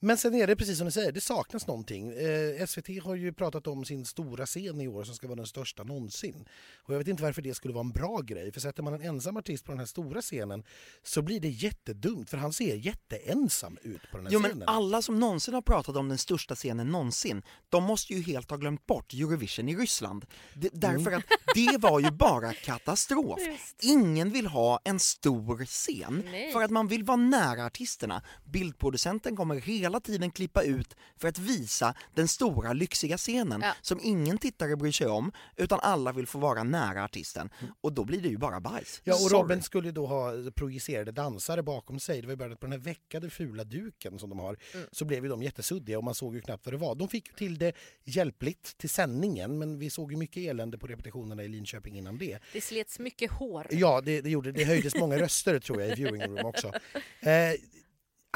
[0.00, 2.12] Men sen är det precis som du säger, det saknas någonting.
[2.12, 5.46] Eh, SVT har ju pratat om sin stora scen i år som ska vara den
[5.46, 6.44] största någonsin.
[6.76, 9.02] Och jag vet inte varför det skulle vara en bra grej, för sätter man en
[9.02, 10.62] ensam artist på den här stora scenen
[11.02, 14.58] så blir det jättedumt, för han ser jätteensam ut på den här Jo scenen.
[14.58, 18.50] men alla som någonsin har pratat om den största scenen någonsin, de måste ju helt
[18.50, 20.26] ha glömt bort Eurovision i Ryssland.
[20.54, 21.24] D- därför att
[21.54, 23.40] det var ju bara katastrof.
[23.46, 23.84] Just.
[23.84, 26.52] Ingen vill ha en stor scen Nej.
[26.52, 28.22] för att man vill vara nära artisterna.
[28.44, 29.54] Bildproducenten kommer
[29.84, 33.72] hela tiden klippa ut för att visa den stora lyxiga scenen Ja.
[33.82, 38.04] som ingen tittare bryr sig om utan alla vill få vara nära artisten och då
[38.04, 39.00] blir det ju bara bajs.
[39.04, 39.42] Ja, och Sorry.
[39.42, 42.20] Robin skulle då ha projicerade dansare bakom sig.
[42.20, 44.86] Det var ju bara att på den här veckade fula duken som de har Mm.
[44.92, 46.94] så blev ju de jättesuddiga och man såg ju knappt vad det var.
[46.94, 47.72] De fick ju till det
[48.04, 52.38] hjälpligt till sändningen men vi såg ju mycket elände på repetitionerna i Linköping innan det.
[52.52, 53.66] Det slets mycket hår.
[53.70, 54.64] Ja, det, det gjorde det.
[54.64, 56.72] höjdes många röster tror jag i viewing room också.
[57.20, 57.30] Eh,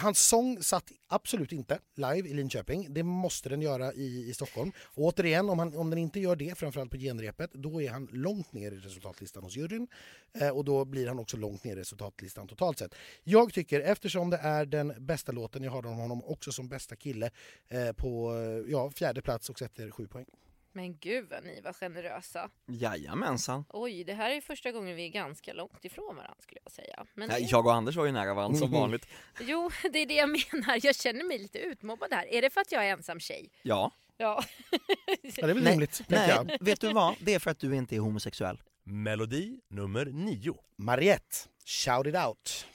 [0.01, 2.95] hans sång satt absolut inte live i Linköping.
[2.95, 4.73] Det måste den göra i, i Stockholm.
[4.79, 8.09] Och återigen, om, han, om den inte gör det, framförallt på genrepet, då är han
[8.13, 9.89] långt ner i resultatlistan hos juryn.
[10.33, 12.95] Eh, och då blir han också långt ner i resultatlistan totalt sett.
[13.25, 17.31] Jag tycker, eftersom det är den bästa låten, jag har honom också som bästa kille
[17.69, 20.27] eh, på eh, ja, fjärde plats och sätter sju poäng.
[20.73, 22.51] Men gud vad ni var generösa.
[22.67, 23.65] Jajamensan.
[23.69, 27.07] Oj, det här är första gången vi är ganska långt ifrån varandra skulle jag säga.
[27.15, 29.07] Men Nej, det- jag och Anders var ju nära varandra som vanligt.
[29.41, 30.79] Jo, det är det jag menar.
[30.83, 32.27] Jag känner mig lite utmobbad här.
[32.27, 33.51] Är det för att jag är ensam tjej?
[33.63, 33.91] Ja.
[34.17, 34.45] Ja.
[34.71, 34.81] Ja,
[35.23, 36.47] det är väl Nej, rimligt, jag.
[36.47, 37.15] Nej, vet du vad?
[37.21, 38.61] Det är för att du inte är homosexuell.
[38.85, 40.55] Melodi nummer nio.
[40.77, 42.67] Mariette, shout it out.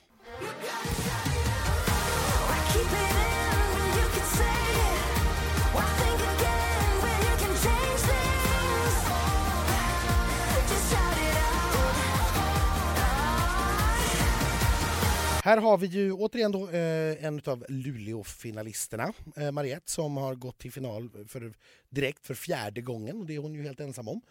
[15.43, 20.57] Här har vi ju återigen då, eh, en av Luleå-finalisterna, eh, Mariette, som har gått
[20.57, 21.53] till final för,
[21.89, 23.19] direkt för fjärde gången.
[23.19, 24.21] och Det är hon ju helt ensam om.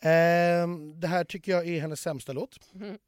[0.00, 0.68] Eh,
[1.00, 2.60] det här tycker jag är hennes sämsta låt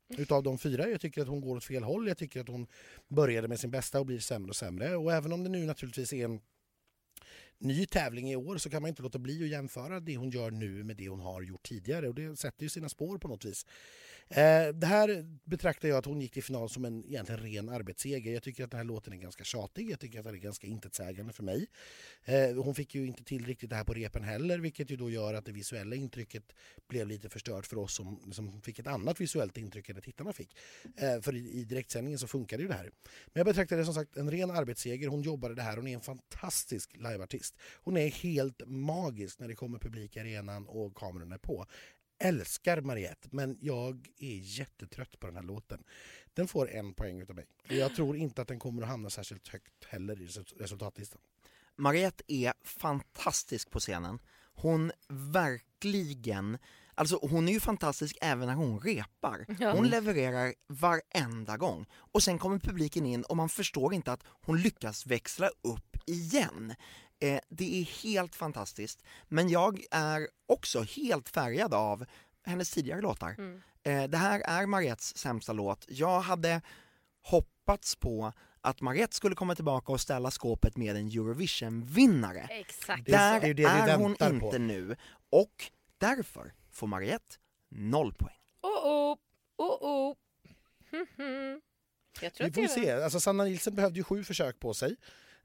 [0.09, 0.89] utav de fyra.
[0.89, 2.09] Jag tycker att hon går åt fel håll.
[2.09, 2.67] Jag tycker att hon
[3.09, 4.97] började med sin bästa och blir sämre och sämre.
[4.97, 6.41] Och även om det nu naturligtvis är en
[7.59, 10.51] ny tävling i år så kan man inte låta bli att jämföra det hon gör
[10.51, 13.45] nu med det hon har gjort tidigare och det sätter ju sina spår på något
[13.45, 13.67] vis.
[14.29, 18.33] Eh, det här betraktar jag att hon gick till final som en egentligen ren arbetsseger.
[18.33, 20.67] Jag tycker att den här låten är ganska tjatig, jag tycker att den är ganska
[20.67, 21.67] intetsägande för mig.
[22.25, 25.11] Eh, hon fick ju inte till riktigt det här på repen heller vilket ju då
[25.11, 26.53] gör att det visuella intrycket
[26.89, 30.33] blev lite förstört för oss som, som fick ett annat visuellt intryck än det tittarna
[30.33, 30.57] fick.
[30.97, 32.91] Eh, för i, i direktsändningen så funkade ju det här.
[33.27, 35.09] Men jag betraktar det som sagt en ren arbetsseger.
[35.09, 35.77] Hon jobbade det här.
[35.77, 37.57] Hon är en fantastisk liveartist.
[37.83, 41.67] Hon är helt magisk när det kommer publik i arenan och kamerorna är på.
[42.19, 45.85] Älskar Mariette, men jag är jättetrött på den här låten.
[46.35, 47.47] Den får en poäng utav mig.
[47.69, 51.21] Och jag tror inte att den kommer att hamna särskilt högt heller i resul- resultatlistan.
[51.77, 54.19] Mariette är fantastisk på scenen.
[54.55, 56.59] Hon verkligen,
[56.95, 59.47] alltså hon är ju fantastisk även när hon repar.
[59.59, 59.73] Ja.
[59.73, 61.87] Hon levererar varenda gång.
[61.95, 66.75] Och sen kommer publiken in och man förstår inte att hon lyckas växla upp igen.
[67.21, 69.03] Eh, det är helt fantastiskt.
[69.29, 72.05] Men jag är också helt färgad av
[72.45, 73.35] hennes tidigare låtar.
[73.39, 73.63] Mm.
[73.83, 75.85] Eh, det här är Mariettes sämsta låt.
[75.89, 76.61] Jag hade
[77.23, 82.47] hoppats på att Mariette skulle komma tillbaka och ställa skåpet med en Eurovision-vinnare.
[82.51, 83.07] Exakt.
[83.07, 84.59] Det är- Där det är är, det vi hon inte på.
[84.59, 84.97] nu
[85.31, 87.37] och därför får Mariette
[87.71, 88.37] noll poäng.
[88.63, 89.17] Oh oh,
[89.57, 90.15] oh oh.
[90.93, 91.61] Mhm.
[92.21, 92.91] Jag tror Vi att får se.
[92.93, 94.97] Alltså Sanna Nilsson behövde ju sju försök på sig.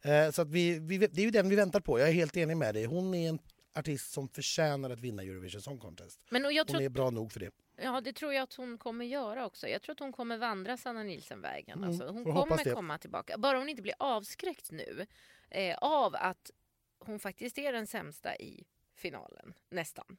[0.01, 1.99] Eh, så att vi, vi, det är ju den vi väntar på.
[1.99, 2.85] Jag är helt enig med dig.
[2.85, 3.39] Hon är en
[3.75, 6.19] artist som förtjänar att vinna Eurovision Song Contest.
[6.29, 7.51] Men och jag Hon tror, är bra nog för det.
[7.77, 9.67] ja, det tror jag att hon kommer göra också.
[9.67, 11.77] Jag tror att hon kommer vandra Sanna Nilsson-vägen.
[11.77, 13.37] Mm, Alltså, hon kommer komma tillbaka.
[13.37, 15.05] Bara hon inte blir avskräckt nu
[15.49, 16.51] eh, av att
[16.99, 18.63] hon faktiskt är den sämsta i
[18.95, 20.17] finalen, nästan.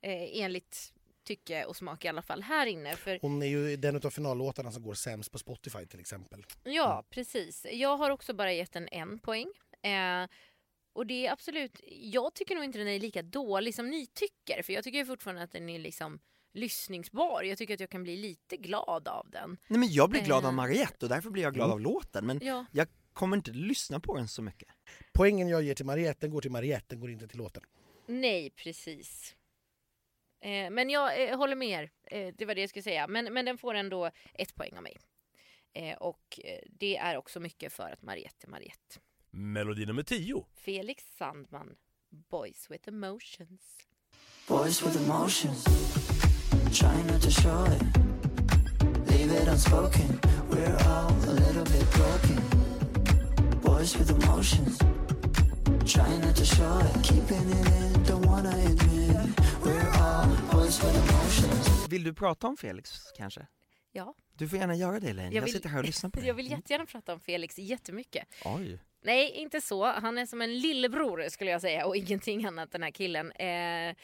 [0.00, 0.92] Eh, enligt
[1.24, 2.96] tycke och smak i alla fall här inne.
[2.96, 6.46] För Hon är ju den av finallåtarna som går sämst på Spotify till exempel.
[6.64, 7.66] Ja, precis.
[7.72, 9.48] Jag har också bara gett den en poäng.
[9.82, 10.28] Eh,
[10.92, 14.62] och det är absolut, jag tycker nog inte den är lika dålig som ni tycker.
[14.62, 16.18] För jag tycker fortfarande att den är liksom
[16.52, 17.42] lyssningsbar.
[17.42, 19.56] Jag tycker att jag kan bli lite glad av den.
[19.66, 20.54] Nej men jag blir glad av Eh.
[20.56, 21.72] Mariette och därför blir jag glad Mm.
[21.74, 24.68] av låten men Ja, jag kommer inte lyssna på den så mycket.
[25.12, 27.62] Poängen jag ger till Mariette, den går till Mariette, den går inte till låten.
[28.06, 29.34] nej precis.
[30.40, 31.90] Eh, men jag eh, håller med er.
[32.04, 33.06] Eh, det var det jag skulle säga.
[33.06, 34.96] Men, men den får ändå ett poäng av mig.
[35.72, 39.00] Eh, och eh, det är också mycket för att Mariette är Mariette.
[39.30, 40.46] Melodi nummer tio.
[40.54, 41.76] Felix Sandman,
[42.30, 43.62] Boys with Emotions.
[44.48, 45.64] Boys with emotions,
[46.72, 47.82] trying not to show it.
[49.10, 50.18] Leave it unspoken,
[50.50, 52.40] we're all a little bit broken.
[53.62, 54.78] Boys with emotions,
[55.86, 57.02] trying not to show it.
[57.04, 58.89] Keeping it in, don't wanna admit.
[61.90, 63.46] Vill du prata om Felix kanske?
[63.92, 64.14] Ja.
[64.32, 66.26] Du får gärna göra det Elaine, Jag jag, vill- sitter här och lyssnar på det.
[66.30, 68.28] Jag vill jättegärna prata om Felix jättemycket.
[68.44, 68.78] Oj.
[69.02, 69.84] Nej, inte så.
[69.86, 73.32] Han är som en lillebror skulle jag säga och ingenting annat den här killen.
[73.32, 73.94] Eh,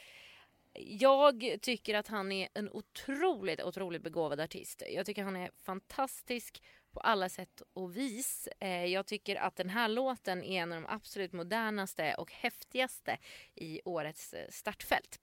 [0.73, 4.83] jag tycker att han är en otroligt, otroligt begåvad artist.
[4.89, 8.47] Jag tycker han är fantastisk på alla sätt och vis.
[8.59, 13.17] Eh, jag tycker att den här låten är en av de absolut modernaste och häftigaste
[13.55, 15.19] i årets eh, startfält.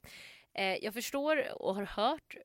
[0.55, 2.36] Eh, jag förstår och har hört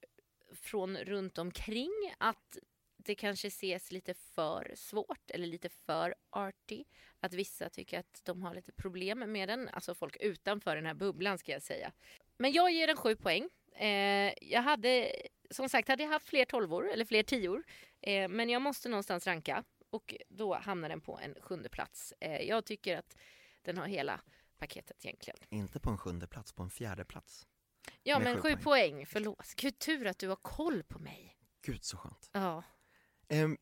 [0.53, 2.57] från runt omkring att
[2.97, 6.83] det kanske ses lite för svårt eller lite för arty.
[7.19, 9.69] Att vissa tycker att de har lite problem med den.
[9.69, 11.91] Alltså folk utanför den här bubblan ska jag säga.
[12.37, 13.49] Men jag ger den sju poäng.
[13.75, 15.11] Eh, jag hade,
[15.49, 17.63] som sagt, hade jag haft fler tolvor eller fler tior.
[18.01, 22.13] Eh, men jag måste någonstans ranka och då hamnar den på en sjunde plats.
[22.19, 23.17] Eh, jag tycker att
[23.61, 24.21] den har hela
[24.57, 25.39] paketet egentligen.
[25.49, 27.47] Inte på en sjunde plats, på en fjärde plats.
[28.03, 28.63] Ja, men sju poäng.
[28.63, 29.05] poäng.
[29.05, 29.53] Förlåt.
[29.55, 31.37] Gud, tur att du har koll på mig.
[31.65, 32.29] Gud så skönt.
[32.33, 32.63] Ja.
[33.27, 33.57] Ehm,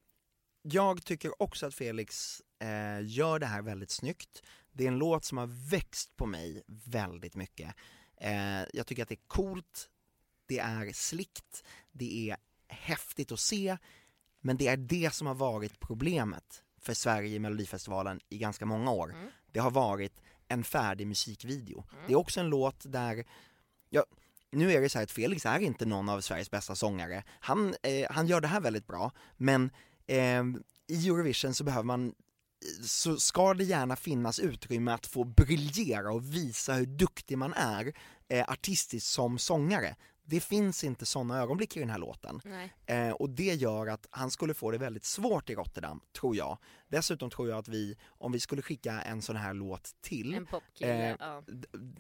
[0.62, 4.44] jag tycker också att Felix eh, gör det här väldigt snyggt.
[4.72, 7.76] Det är en låt som har växt på mig väldigt mycket.
[8.18, 9.90] Eh, jag tycker att det är coolt,
[10.46, 12.38] det är slickt, det är
[12.68, 13.78] häftigt att se,
[14.40, 18.92] men det är det som har varit problemet för Sverige i Melodifestivalen i ganska många
[18.92, 19.14] år.
[19.14, 19.30] Mm.
[19.52, 21.84] Det har varit en färdig musikvideo.
[22.08, 23.26] Det är också en låt där,
[23.90, 24.06] ja,
[24.52, 27.24] nu är det så här att Felix är inte någon av Sveriges bästa sångare.
[27.40, 29.70] Han, eh, han gör det här väldigt bra, men
[30.08, 30.44] eh,
[30.88, 32.14] i Eurovision så behöver man
[32.82, 37.94] så ska det gärna finnas utrymme att få briljera och visa hur duktig man är
[38.28, 39.96] eh, artistiskt som sångare.
[40.30, 42.42] Det finns inte sådana ögonblick i den här låten.
[42.46, 42.74] Nej.
[42.86, 46.58] Eh, och det gör att han skulle få det väldigt svårt i Rotterdam, tror jag.
[46.88, 50.46] Dessutom tror jag att vi, om vi skulle skicka en sån här låt till, En
[50.46, 51.10] popkille.
[51.10, 51.44] Eh, ja.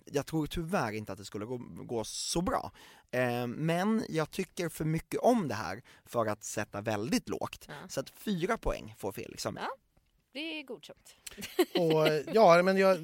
[0.05, 2.71] jag tror tyvärr inte att det skulle gå, gå så bra.
[3.11, 7.65] Eh, men jag tycker för mycket om det här för att sätta väldigt lågt.
[7.67, 7.73] Ja.
[7.89, 9.63] Så att fyra poäng får Felix av mig.
[9.63, 9.77] Ja.
[10.33, 11.15] Det är godkänt.
[11.57, 12.97] Och, ja, men jag,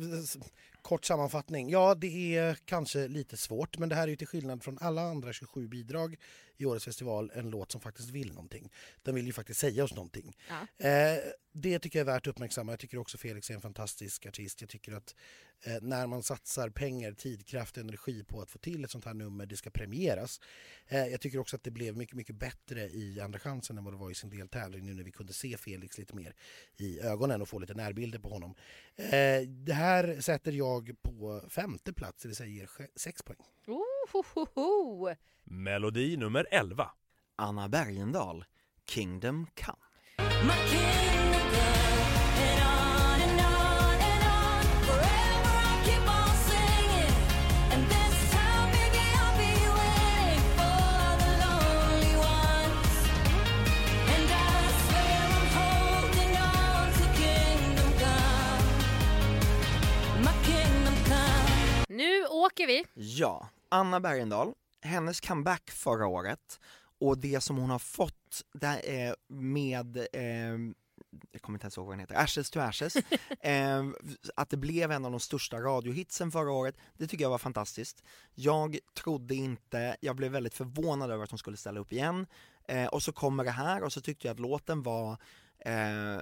[0.83, 1.69] kort sammanfattning.
[1.69, 5.01] Ja, det är kanske lite svårt, men det här är ju till skillnad från alla
[5.01, 6.15] andra 27 bidrag
[6.63, 8.71] i årets festival en låt som faktiskt vill någonting.
[9.01, 10.37] Den vill ju faktiskt säga oss någonting.
[10.49, 10.87] Ja.
[10.87, 11.19] Eh,
[11.53, 12.71] det tycker jag är värt att uppmärksamma.
[12.71, 14.61] Jag tycker också Felix är en fantastisk artist.
[14.61, 15.15] Jag tycker att
[15.63, 19.13] eh, när man satsar pengar, tid, kraft, energi på att få till ett sånt här
[19.13, 20.39] nummer, det ska premieras.
[20.87, 23.93] Eh, jag tycker också att det blev mycket, mycket bättre i Andra chansen än vad
[23.93, 26.35] det var i sin deltävling nu när vi kunde se Felix lite mer
[26.77, 28.55] i ögonen och få lite närbilder på honom.
[28.95, 33.37] Eh, det här sätter jag på femte plats, det vill säga ger sex poäng.
[34.03, 35.15] Ohohoho.
[35.43, 36.89] Melodi nummer 11.
[37.35, 38.45] Anna Bergendahl,
[38.85, 39.77] kingdom come.
[61.89, 62.85] Nu åker vi.
[62.93, 66.59] Ja, Anna Bergendahl, hennes comeback förra året
[66.99, 70.57] och det som hon har fått där är med, eh,
[71.31, 72.95] jag kommer inte ens ihåg vad den heter, Ashes to Ashes,
[73.39, 73.83] eh,
[74.35, 78.03] att det blev en av de största radiohitsen förra året, det tycker jag var fantastiskt.
[78.35, 82.27] Jag trodde inte, jag blev väldigt förvånad över att hon skulle ställa upp igen,
[82.67, 85.17] eh, och så kommer det här och så tyckte jag att låten var,
[85.59, 86.21] eh,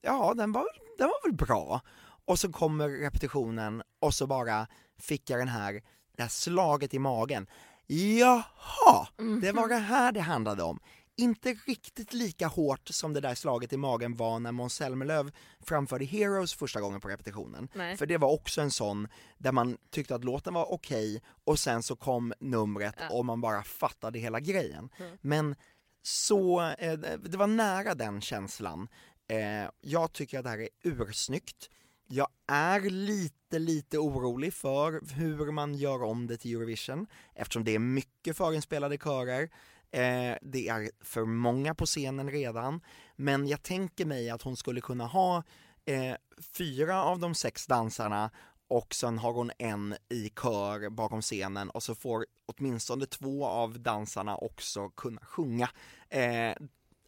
[0.00, 0.66] ja den var,
[0.98, 1.80] den var väl bra.
[2.24, 4.66] Och så kommer repetitionen och så bara
[4.98, 5.82] fick jag den här,
[6.16, 7.46] det här slaget i magen.
[7.86, 9.08] Jaha,
[9.42, 10.80] det var det här det handlade om.
[11.18, 16.04] Inte riktigt lika hårt som det där slaget i magen var när Måns Zelmerlöw framförde
[16.04, 17.68] Heroes första gången på repetitionen.
[17.74, 17.96] Nej.
[17.96, 19.08] För det var också en sån
[19.38, 23.08] där man tyckte att låten var okej och sen så kom numret Ja.
[23.10, 24.88] och man bara fattade hela grejen.
[24.98, 25.16] Mm.
[25.20, 25.56] Men
[26.02, 26.92] så, eh,
[27.24, 28.88] det var nära den känslan.
[29.28, 31.70] Eh, jag tycker att det här är ursnyggt.
[32.08, 37.74] Jag är lite, lite orolig för hur man gör om det till Eurovision eftersom det
[37.74, 39.42] är mycket förinspelade körer.
[39.90, 42.80] Eh, det är för många på scenen redan,
[43.16, 45.42] men jag tänker mig att hon skulle kunna ha
[45.84, 46.14] eh,
[46.56, 48.30] fyra av de sex dansarna
[48.68, 53.80] och sen har hon en i kör bakom scenen och så får åtminstone två av
[53.80, 55.70] dansarna också kunna sjunga.
[56.08, 56.54] Eh,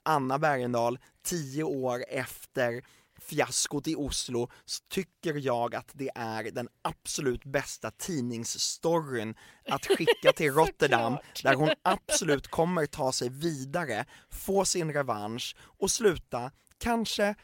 [0.03, 2.85] Anna Bergendahl, tio år efter
[3.19, 9.35] fiaskot i Oslo, så tycker jag att det är den absolut bästa tidningsstoryn
[9.69, 15.91] att skicka till Rotterdam, där hon absolut kommer ta sig vidare, få sin revansch och
[15.91, 17.35] sluta kanske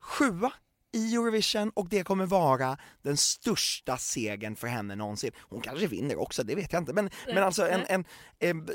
[0.00, 0.52] sjua
[0.92, 5.32] i Eurovision och det kommer vara den största segern för henne någonsin.
[5.38, 8.04] Hon kanske vinner också, det vet jag inte, men, men alltså en, en,
[8.38, 8.68] en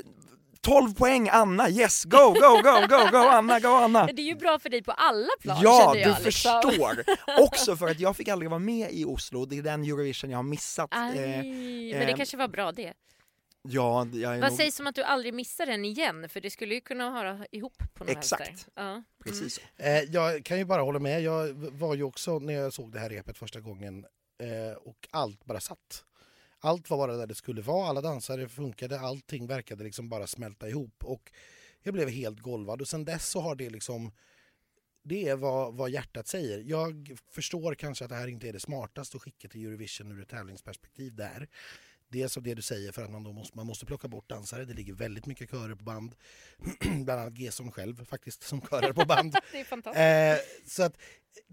[0.60, 4.06] 12 poäng Anna, yes, go, go, go, go, go Anna, go Anna!
[4.06, 6.24] Det är ju bra för dig på alla plan Ja, jag, du liksom.
[6.24, 7.04] förstår!
[7.42, 10.38] Också för att jag fick aldrig vara med i Oslo, det är den Eurovision jag
[10.38, 10.88] har missat.
[10.90, 11.36] Aj, Eh,
[11.98, 12.92] men det eh, kanske var bra det.
[13.62, 14.52] Ja, Vad nog...
[14.52, 16.28] sägs om att du aldrig missar den igen?
[16.28, 18.68] För det skulle ju kunna höra ihop på något Exakt.
[18.74, 19.02] Ja.
[19.24, 19.60] Precis så.
[19.82, 21.22] Eh, jag kan ju bara hålla med.
[21.22, 24.04] Jag var ju också när jag såg det här repet första gången
[24.42, 26.04] eh, och allt bara satt.
[26.60, 30.68] Allt var bara där det skulle vara, alla dansare funkade, allting verkade liksom bara smälta
[30.68, 31.32] ihop och
[31.82, 34.12] jag blev helt golvad och sen dess så har det liksom
[35.02, 36.58] det är vad, vad hjärtat säger.
[36.66, 40.22] Jag förstår kanske att det här inte är det smartaste att skicka till Eurovision ur
[40.22, 41.48] ett tävlingsperspektiv där.
[42.08, 44.64] Dels av det du säger för att man, då måste, man måste plocka bort dansare.
[44.64, 46.14] Det ligger väldigt mycket körer på band.
[47.04, 49.32] Bland annat Gesson själv faktiskt som körar på band.
[49.52, 50.00] Det är fantastiskt.
[50.00, 50.98] Eh, så att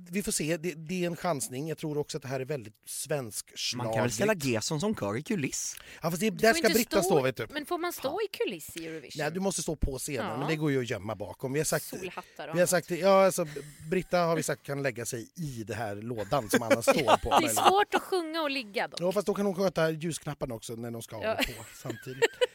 [0.09, 1.67] vi får se, det, det är en chansning.
[1.69, 4.95] Jag tror också att det här är väldigt svensk Man kan väl ställa Gesson som
[4.95, 5.75] kör i kuliss?
[6.01, 7.47] Ja, fast det, där ska Britta stå vet du.
[7.49, 9.23] Men får man stå i kuliss i Eurovision?
[9.23, 10.37] Nej, du måste stå på scenen, Ja.
[10.37, 11.53] men det går ju att gömma bakom.
[11.53, 13.45] Vi har sagt, Solhattar vi har sagt ja, alltså,
[13.89, 17.39] Britta har vi sagt kan lägga sig i det här lådan som Anna står på.
[17.39, 19.01] Det är svårt att sjunga och ligga dock.
[19.01, 21.35] Ja, fast då kan hon sköta ljusknapparna också när de ska ha Ja.
[21.35, 22.23] på samtidigt.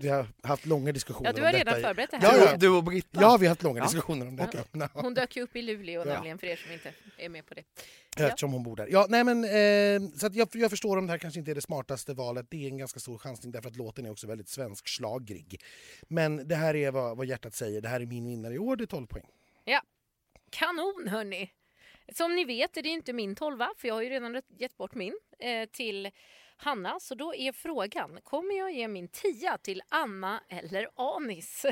[0.00, 1.88] Vi har haft långa diskussioner Ja, du har om redan detta.
[1.88, 2.38] förberett det Ja, här.
[2.38, 2.56] ja.
[2.56, 3.20] Du och Britta?
[3.20, 3.84] Ja, vi har haft långa Ja.
[3.84, 4.58] diskussioner om detta.
[4.72, 4.88] Ja.
[4.92, 6.14] Hon dök ju upp i Luleå Ja.
[6.14, 7.62] nämligen för er som inte är med på det.
[8.16, 8.26] Ja.
[8.26, 8.88] Eftersom hon bor där.
[8.90, 11.54] Ja, nej men, eh, så att jag, jag förstår om det här kanske inte är
[11.54, 12.46] det smartaste valet.
[12.50, 15.60] Det är en ganska stor chansning därför att låten är också väldigt svenskslagrig.
[16.08, 17.80] Men det här är vad, vad hjärtat säger.
[17.80, 19.26] Det här är min vinnare i år, det är 12 poäng.
[20.52, 21.50] Kanon hörni!
[22.14, 24.94] Som ni vet är det inte min tolva, för jag har ju redan gett bort
[24.94, 26.10] min eh, till
[26.62, 27.00] Hanna.
[27.00, 31.66] Så då är frågan, kommer jag ge min tia till Anna eller Anis?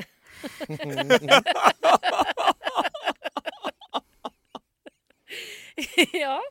[6.13, 6.41] ja.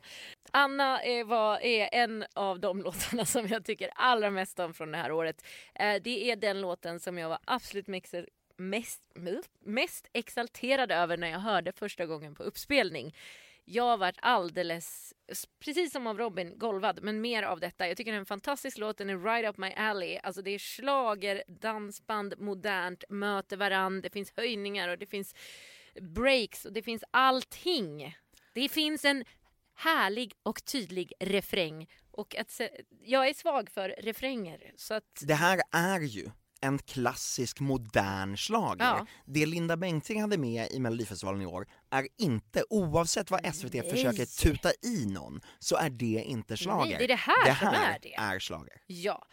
[0.50, 4.92] Anna är, var, är en av de låtarna som jag tycker allra mest om från
[4.92, 5.44] det här året.
[5.74, 9.02] Eh, det är den låten som jag var absolut mixer, mest,
[9.64, 13.14] mest exalterad över när jag hörde första gången på uppspelning.
[13.70, 15.14] Jag varit alldeles,
[15.64, 17.88] precis som av Robin, golvad, men mer av detta.
[17.88, 20.18] Jag tycker det är en fantastisk låt, den är right up my alley.
[20.22, 25.34] Alltså det är slager, dansband, modernt, möter varann, det finns höjningar och det finns
[26.00, 28.16] breaks och det finns allting.
[28.54, 29.24] Det finns en
[29.74, 31.86] härlig och tydlig refräng.
[32.10, 34.72] Och att, se- jag är svag för refränger.
[34.76, 38.84] Så att, Det här är ju en klassisk modern schlager.
[38.84, 39.06] Ja.
[39.26, 43.90] Det Linda Bengtzing hade med i Melodifestivalen i år är inte, oavsett vad SVT Nej.
[43.90, 46.84] försöker tuta i någon, så är det inte schlager.
[46.86, 48.14] Nej, det är det här det som här är det.
[48.14, 48.80] är schlager.
[48.86, 49.26] Ja.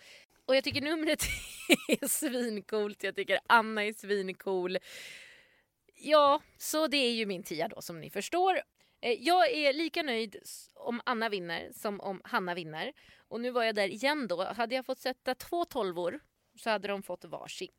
[0.47, 1.23] Och jag tycker numret
[1.88, 4.78] är svincoolt, jag tycker Anna är svincool.
[6.01, 8.61] Ja, så det är ju min tia då som ni förstår.
[9.01, 10.36] Eh, Jag är lika nöjd
[10.76, 12.91] om Anna vinner som om Hanna vinner.
[13.28, 14.43] Och nu var jag där igen då.
[14.43, 16.19] Hade jag fått sätta två tolvor
[16.56, 17.72] så hade de fått varsin.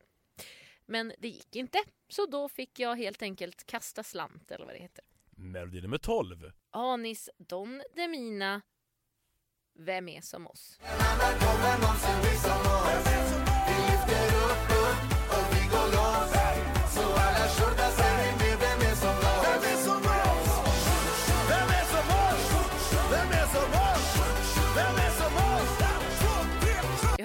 [0.87, 4.79] Men det gick inte, så då fick jag helt enkelt kasta slant eller vad det
[4.79, 5.05] heter.
[5.31, 6.53] Melodi nummer 12.
[6.71, 8.63] Anis Don Demina,
[9.79, 10.79] Vem är som oss?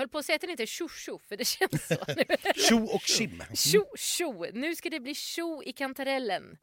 [0.01, 1.95] Höll på att säga att den heter Tjo Tjo, för det känns så.
[2.69, 4.45] Tjo och tjim, Tjo Tjo!
[4.53, 6.57] Nu ska det bli tjo i kantarellen.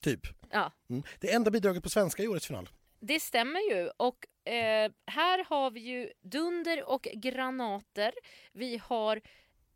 [0.00, 0.20] typ.
[0.50, 1.02] Ja, Mm.
[1.20, 2.68] Det enda bidraget på svenska i årets final.
[3.00, 3.90] det stämmer ju.
[3.96, 8.12] Och eh, här har vi ju dunder och granater.
[8.52, 9.20] Vi har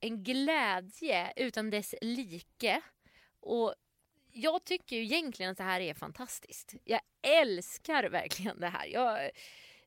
[0.00, 2.80] en glädje utan dess like.
[3.40, 3.74] Och
[4.32, 6.74] jag tycker ju egentligen att det här är fantastiskt.
[6.84, 8.86] Jag älskar verkligen det här.
[8.86, 9.30] Jag,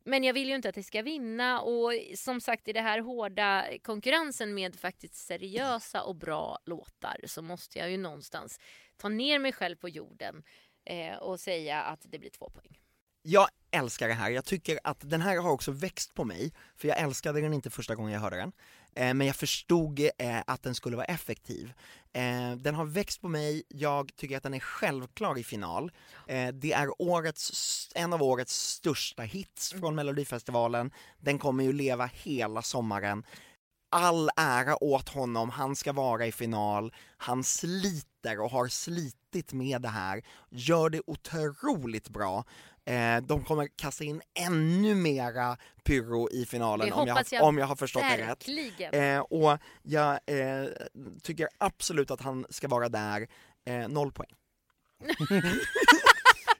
[0.08, 3.00] men jag vill ju inte att det ska vinna och som sagt i det här
[3.00, 8.60] hårda konkurrensen med faktiskt seriösa och bra låtar så måste jag ju någonstans
[8.98, 10.44] ta ner mig själv på jorden
[10.86, 12.80] eh, och säga att det blir två poäng.
[13.22, 16.88] Jag älskar det här, jag tycker att den här har också växt på mig, för
[16.88, 18.52] jag älskade den inte första gången jag hörde den,
[18.98, 21.74] Eh, men jag förstod eh, att den skulle vara effektiv.
[22.14, 25.92] Eh, den har växt på mig, jag tycker att den är självklar i final.
[26.54, 32.62] Det är årets, en av årets största hits från Melodifestivalen, den kommer ju leva hela
[32.62, 33.24] sommaren.
[33.90, 39.82] All ära åt honom, han ska vara i final, han sliter och har slitit med
[39.82, 42.44] det här, gör det otroligt bra.
[42.86, 47.66] Eh, de kommer kasta in ännu mera pyro i finalen om jag, jag om jag
[47.66, 48.48] har förstått det rätt.
[48.48, 48.94] Verkligen.
[48.94, 50.68] Eh, och jag eh,
[51.24, 53.28] tycker absolut att han ska vara där,
[53.66, 54.32] eh, noll poäng.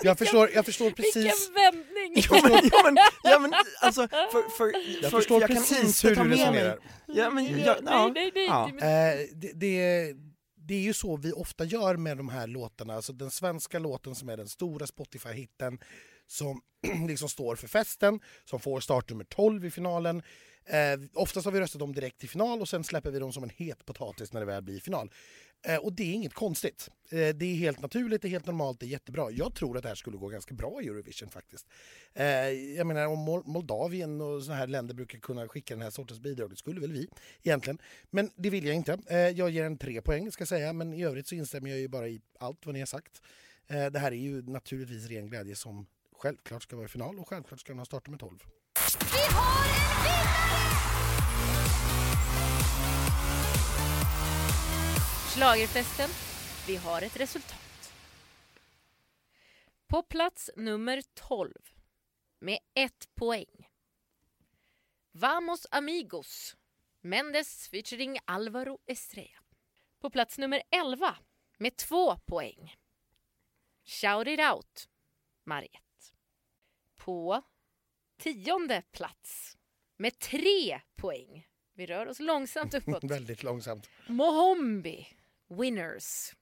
[0.04, 2.24] Jag förstår, jag förstår Vilken precis, vändning!
[2.30, 4.72] Ja men, ja, men, ja, men alltså, för, för,
[5.02, 6.80] jag för, förstår jag precis hur du resonerar.
[7.06, 8.48] Ja, men, Ja, ja, ja, nej, nej, nej.
[8.48, 8.68] ja.
[8.68, 10.14] Eh, det, det,
[10.56, 12.96] det är ju så vi ofta gör med de här låtarna.
[12.96, 15.80] Alltså den svenska låten som är den stora Spotify-hitten
[16.28, 16.62] som
[17.08, 20.24] liksom står för festen, som får startnummer 12 i finalen.
[20.66, 23.44] Eh, oftast har vi röstat dem direkt i final och sen släpper vi dem som
[23.44, 25.12] en het potatis när det väl blir final.
[25.68, 26.90] Eh, och det är inget konstigt.
[27.10, 29.32] Eh, det är helt naturligt, det är helt normalt, det är jättebra.
[29.32, 31.68] Jag tror att det här skulle gå ganska bra i Eurovision faktiskt.
[32.14, 35.90] Eh, jag menar om Mol- Moldavien och såna här länder brukar kunna skicka den här
[35.90, 37.08] sortens bidrag, det skulle väl vi
[37.44, 37.78] egentligen.
[38.10, 38.98] Men det vill jag inte.
[39.08, 41.80] Eh, jag ger en tre poäng ska jag säga, men i övrigt så instämmer jag
[41.80, 43.22] ju bara i allt vad ni har sagt.
[43.68, 45.88] Eh, det här är ju naturligtvis ren glädje som
[46.18, 48.40] självklart ska vara i final och självklart ska den ha startat med 12.
[49.14, 50.98] Vi har en vinnare!
[55.34, 56.10] Schlagerfesten.
[56.68, 57.94] Vi har ett resultat.
[59.88, 61.54] På plats nummer 12
[62.40, 63.70] med ett poäng.
[65.12, 66.56] Vamos amigos.
[67.02, 69.40] Mendes featuring Alvaro Estrella.
[70.00, 71.18] På plats nummer 11
[71.58, 72.76] med två poäng.
[73.86, 74.90] Shout it out.
[75.44, 76.14] Mariette.
[76.96, 77.42] På
[78.18, 79.58] tionde plats
[79.98, 81.48] med tre poäng.
[81.74, 83.04] Vi rör oss långsamt uppåt.
[83.12, 83.90] Väldigt långsamt.
[84.08, 85.17] Mohombi
[85.50, 86.36] Winners.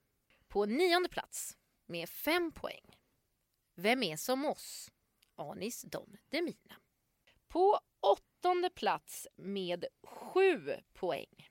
[0.48, 3.00] På nionde plats med fem poäng.
[3.76, 4.92] Vem är som oss?
[5.36, 6.76] Anis Don Demina.
[7.48, 11.50] På åttonde plats med sju poäng.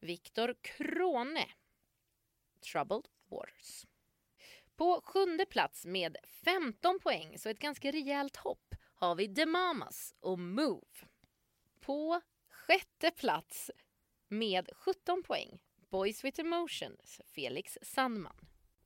[0.00, 1.46] Viktor Krone.
[2.72, 3.86] Troubled Waters.
[4.76, 10.14] På sjunde plats med 15 poäng, så ett ganska rejält hopp, har vi The Mamas
[10.20, 11.08] och Move.
[11.80, 13.70] På sjätte plats
[14.28, 15.58] med 17 poäng.
[15.94, 18.36] Boys with Emotions, Felix Sandman.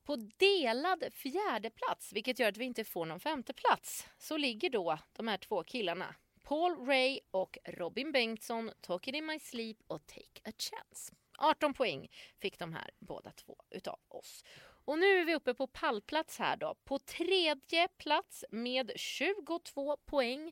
[0.03, 4.69] På delad fjärde plats, vilket gör att vi inte får någon femte plats, så ligger
[4.69, 6.15] då de här två killarna.
[6.43, 11.13] Paul Ray och Robin Bengtsson, Talk It In My Sleep och Take A Chance.
[11.37, 14.43] 18 poäng fick de här båda två utav oss.
[14.85, 16.75] Och nu är vi uppe på pallplats här då.
[16.83, 20.51] På tredje plats med 22 poäng,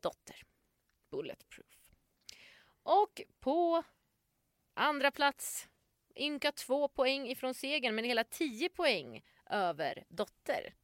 [0.00, 0.42] Dotter.
[1.10, 1.78] Bulletproof.
[2.82, 3.84] Och på
[4.78, 5.68] andra plats,
[6.16, 10.74] ynka två poäng ifrån segern men hela tio poäng över Dotter.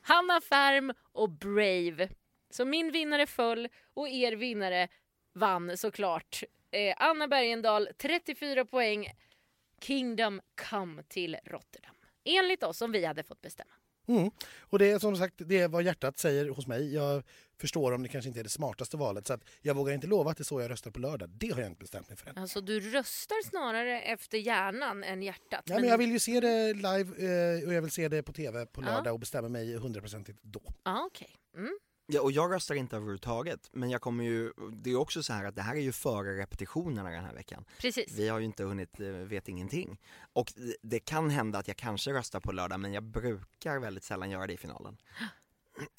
[0.00, 2.08] Hanna Färm och Brave.
[2.50, 4.88] Så min vinnare föll och er vinnare
[5.32, 6.42] vann såklart.
[6.70, 9.10] Eh, Anna Bergendahl 34 poäng.
[9.80, 10.40] Kingdom
[10.70, 11.94] come till Rotterdam.
[12.24, 13.74] Enligt oss som vi hade fått bestämma.
[14.06, 14.30] Mm.
[14.60, 16.94] Och det är som sagt det är vad hjärtat säger hos mig.
[16.94, 17.22] Jag
[17.58, 20.30] förstår om det kanske inte är det smartaste valet så att jag vågar inte lova
[20.30, 21.28] att det är så jag röstar på lördag.
[21.28, 22.38] Det har jag inte bestämt mig för än.
[22.38, 25.62] Alltså du röstar snarare efter hjärnan än hjärtat.
[25.64, 27.00] Ja, men jag vill ju se det live
[27.60, 28.86] eh, och jag vill se det på tv på Ja.
[28.86, 30.62] lördag och bestämma mig hundraprocentigt då.
[30.84, 31.30] Ja, okej.
[31.56, 31.78] Mm.
[32.06, 35.44] Ja, och jag röstar inte överhuvudtaget, men jag kommer ju, det är också så här
[35.44, 37.64] att det här är ju före repetitionerna den här veckan.
[37.80, 38.12] Precis.
[38.18, 40.00] Vi har ju inte hunnit, eh, vet ingenting.
[40.32, 44.04] Och det- det kan hända att jag kanske röstar på lördag, men jag brukar väldigt
[44.04, 44.96] sällan göra det i finalen.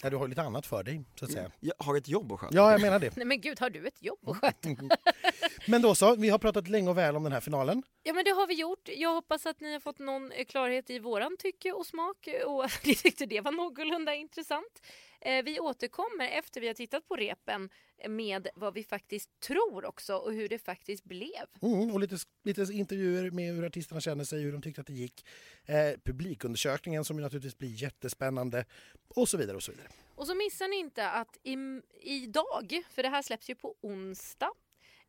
[0.03, 1.51] Ja, du har lite annat för dig så att säga.
[1.59, 2.55] Jag har ett jobb att sköta.
[2.55, 3.15] Ja, jag menar det.
[3.17, 4.69] Nej men gud, har du ett jobb att sköta?
[5.67, 7.83] Men då så, vi har pratat länge och väl om den här finalen.
[8.03, 8.89] Ja men det har vi gjort.
[8.95, 12.43] Jag hoppas att ni har fått någon eh, klarhet i våran tycke och smak eh,
[12.47, 14.81] och att ni tyckte det var någorlunda intressant.
[15.21, 17.69] Eh, Vi återkommer efter vi har tittat på repen
[18.07, 21.45] med vad vi faktiskt tror också och hur det faktiskt blev.
[21.61, 24.93] Mm, och lite, lite intervjuer med hur artisterna känner sig, hur de tyckte att det
[24.93, 25.25] gick.
[25.65, 28.65] Eh, publikundersökningen som ju naturligtvis blir jättespännande
[29.07, 29.87] och så vidare och så vidare.
[30.15, 31.57] Och så missar ni inte att i,
[32.01, 34.51] idag, för det här släpps ju på onsdag,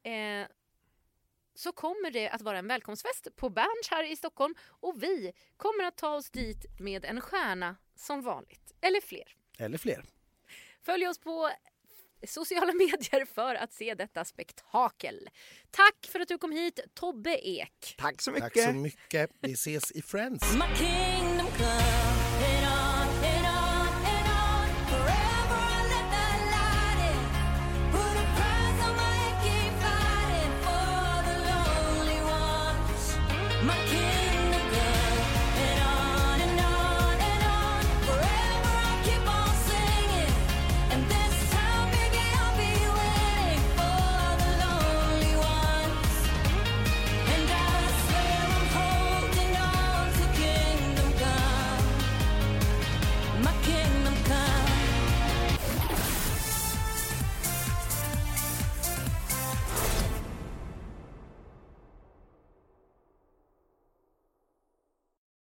[0.02, 0.46] eh,
[1.54, 5.84] så kommer det att vara en välkomstfest på Berns här i Stockholm och vi kommer
[5.84, 9.36] att ta oss dit med en stjärna som vanligt, eller fler.
[9.58, 10.04] Eller fler.
[10.82, 11.50] Följ oss på
[12.26, 15.28] sociala medier för att se detta spektakel.
[15.70, 17.94] Tack för att du kom hit, Tobbe Ek.
[17.98, 18.52] Tack så mycket!
[18.54, 19.30] Tack så mycket.
[19.40, 20.54] Vi ses i Friends.
[20.54, 22.15] My kingdom come.